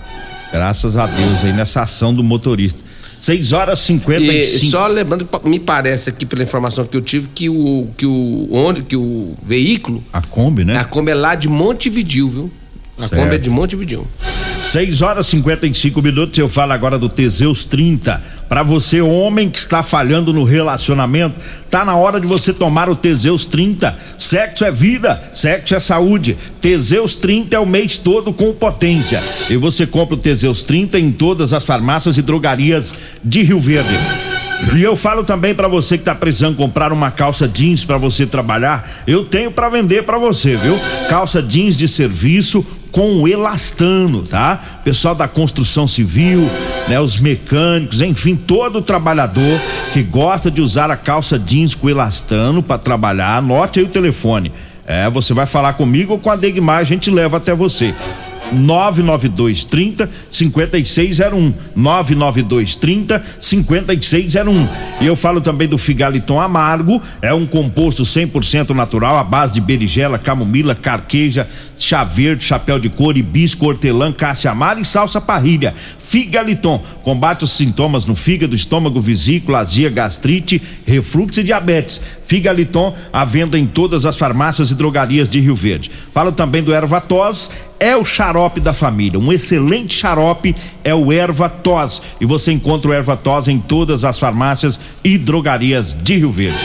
Graças 0.51 0.95
a 0.95 1.05
Deus 1.07 1.43
aí 1.43 1.51
nessa 1.53 1.81
ação 1.81 2.13
do 2.13 2.23
motorista. 2.23 2.81
6 3.17 3.51
horas 3.51 3.79
55. 3.79 4.65
E 4.65 4.69
só 4.69 4.85
lembrando, 4.87 5.27
me 5.43 5.59
parece 5.59 6.09
aqui 6.09 6.23
pela 6.25 6.43
informação 6.43 6.85
que 6.85 6.95
eu 6.95 7.01
tive 7.01 7.27
que 7.33 7.49
o 7.49 7.89
que 7.97 8.05
o 8.05 8.47
onde 8.51 8.83
que 8.83 8.95
o 8.95 9.35
veículo, 9.43 10.03
a 10.13 10.21
Kombi, 10.21 10.63
né? 10.63 10.77
A 10.77 10.85
Kombi 10.85 11.11
é 11.11 11.15
lá 11.15 11.33
de 11.33 11.49
Montevidil, 11.49 12.29
viu? 12.29 12.51
A 12.97 13.01
Certo. 13.07 13.15
Kombi 13.15 13.35
é 13.35 13.37
de 13.39 13.49
Montevidil. 13.49 14.07
6 14.61 15.01
horas 15.01 15.27
e 15.27 15.31
55 15.31 16.01
minutos. 16.01 16.37
Eu 16.37 16.49
falo 16.49 16.73
agora 16.73 16.97
do 16.97 17.07
Teseus 17.07 17.65
30. 17.65 18.21
Para 18.49 18.63
você, 18.63 19.01
homem 19.01 19.49
que 19.49 19.57
está 19.57 19.83
falhando 19.83 20.31
no 20.31 20.43
relacionamento, 20.43 21.35
tá 21.69 21.83
na 21.83 21.95
hora 21.95 22.19
de 22.19 22.25
você 22.25 22.53
tomar 22.53 22.89
o 22.89 22.95
Teseus 22.95 23.45
30. 23.45 23.97
Sexo 24.17 24.63
é 24.63 24.71
vida, 24.71 25.21
sexo 25.33 25.75
é 25.75 25.79
saúde. 25.79 26.37
Teseus 26.61 27.17
30 27.17 27.55
é 27.55 27.59
o 27.59 27.65
mês 27.65 27.97
todo 27.97 28.33
com 28.33 28.53
potência. 28.53 29.21
E 29.49 29.57
você 29.57 29.85
compra 29.85 30.15
o 30.15 30.19
Teseus 30.19 30.63
30 30.63 30.99
em 30.99 31.11
todas 31.11 31.53
as 31.53 31.65
farmácias 31.65 32.17
e 32.17 32.21
drogarias 32.21 32.93
de 33.23 33.43
Rio 33.43 33.59
Verde. 33.59 33.97
E 34.75 34.81
eu 34.81 34.95
falo 34.95 35.23
também 35.23 35.53
pra 35.53 35.67
você 35.67 35.97
que 35.97 36.03
tá 36.03 36.15
precisando 36.15 36.55
comprar 36.55 36.91
uma 36.91 37.11
calça 37.11 37.47
jeans 37.47 37.85
pra 37.85 37.97
você 37.97 38.25
trabalhar, 38.25 39.03
eu 39.05 39.23
tenho 39.23 39.51
pra 39.51 39.69
vender 39.69 40.03
pra 40.03 40.17
você, 40.17 40.55
viu? 40.55 40.79
Calça 41.07 41.43
jeans 41.43 41.77
de 41.77 41.87
serviço 41.87 42.65
com 42.97 43.27
elastano, 43.27 44.23
tá? 44.23 44.59
Pessoal 44.83 45.13
da 45.13 45.27
construção 45.27 45.87
civil, 45.87 46.49
né, 46.87 46.99
os 46.99 47.19
mecânicos, 47.19 48.01
enfim, 48.01 48.35
todo 48.35 48.81
trabalhador 48.81 49.61
que 49.93 50.01
gosta 50.01 50.49
de 50.49 50.63
usar 50.63 50.89
a 50.89 50.95
calça 50.95 51.37
jeans 51.37 51.75
com 51.75 51.87
elastano 51.87 52.63
pra 52.63 52.75
trabalhar, 52.75 53.37
anote 53.37 53.79
aí 53.79 53.85
o 53.85 53.87
telefone. 53.87 54.51
É, 54.87 55.07
você 55.11 55.31
vai 55.31 55.45
falar 55.45 55.73
comigo 55.73 56.13
ou 56.13 56.17
com 56.17 56.31
a 56.31 56.35
Degmar, 56.35 56.79
a 56.79 56.83
gente 56.83 57.11
leva 57.11 57.37
até 57.37 57.53
você. 57.53 57.93
99230 58.53 60.09
5601 60.29 61.53
99230 61.75 63.23
5601 63.39 64.67
e 65.01 65.05
eu 65.05 65.15
falo 65.15 65.41
também 65.41 65.67
do 65.67 65.77
Figaliton 65.77 66.39
Amargo 66.39 67.01
é 67.21 67.33
um 67.33 67.45
composto 67.45 68.03
100% 68.03 68.69
natural 68.71 69.17
à 69.17 69.23
base 69.23 69.53
de 69.53 69.61
berigela, 69.61 70.17
camomila, 70.17 70.73
carqueja, 70.73 71.47
chá 71.77 72.03
verde, 72.03 72.43
chapéu 72.43 72.79
de 72.79 72.89
couro, 72.89 73.17
hibisco, 73.17 73.65
hortelã, 73.65 74.11
cássia 74.11 74.51
amara 74.51 74.79
e 74.79 74.85
salsa 74.85 75.21
parrilha. 75.21 75.73
Figaliton 75.97 76.83
combate 77.03 77.43
os 77.43 77.51
sintomas 77.51 78.05
no 78.05 78.15
fígado, 78.15 78.55
estômago, 78.55 78.99
vesícula, 78.99 79.59
azia, 79.59 79.89
gastrite, 79.89 80.61
refluxo 80.85 81.41
e 81.41 81.43
diabetes. 81.43 82.01
Figaliton 82.27 82.93
à 83.11 83.23
venda 83.23 83.57
em 83.57 83.65
todas 83.65 84.05
as 84.05 84.17
farmácias 84.17 84.69
e 84.69 84.75
drogarias 84.75 85.29
de 85.29 85.39
Rio 85.39 85.55
Verde. 85.55 85.89
Falo 86.11 86.31
também 86.31 86.61
do 86.61 86.73
Ervatos, 86.73 87.49
é 87.79 87.95
o 87.95 88.03
xarope 88.03 88.59
da 88.59 88.73
família. 88.73 89.19
Um 89.19 89.31
excelente 89.31 89.95
xarope 89.95 90.55
é 90.83 90.93
o 90.93 91.11
Ervatos. 91.11 92.01
E 92.19 92.25
você 92.25 92.51
encontra 92.51 92.91
o 92.91 92.93
Ervatos 92.93 93.47
em 93.47 93.59
todas 93.59 94.03
as 94.03 94.19
farmácias 94.19 94.79
e 95.03 95.17
drogarias 95.17 95.93
de 95.93 96.17
Rio 96.17 96.31
Verde. 96.31 96.57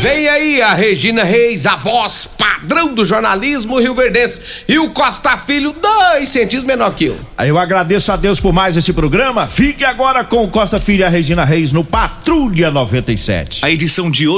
Vem 0.00 0.28
aí 0.28 0.62
a 0.62 0.72
Regina 0.72 1.24
Reis, 1.24 1.66
a 1.66 1.76
voz 1.76 2.24
padrão 2.38 2.94
do 2.94 3.04
jornalismo 3.04 3.78
rio-verdense. 3.78 4.64
E 4.68 4.78
o 4.78 4.90
Costa 4.90 5.36
Filho, 5.38 5.74
dois 5.80 6.28
centímetros 6.28 6.64
menor 6.64 6.94
que 6.94 7.06
eu. 7.06 7.18
Eu 7.38 7.58
agradeço 7.58 8.12
a 8.12 8.16
Deus 8.16 8.40
por 8.40 8.52
mais 8.52 8.76
esse 8.76 8.92
programa. 8.92 9.48
Fique 9.48 9.84
agora 9.84 10.24
com 10.24 10.44
o 10.44 10.48
Costa 10.48 10.78
Filho 10.78 11.00
e 11.00 11.04
a 11.04 11.08
Regina 11.08 11.44
Reis 11.44 11.72
no 11.72 11.84
Patrulha 11.84 12.70
97. 12.70 13.64
A 13.64 13.70
edição 13.70 14.10
de 14.10 14.20
hoje 14.20 14.28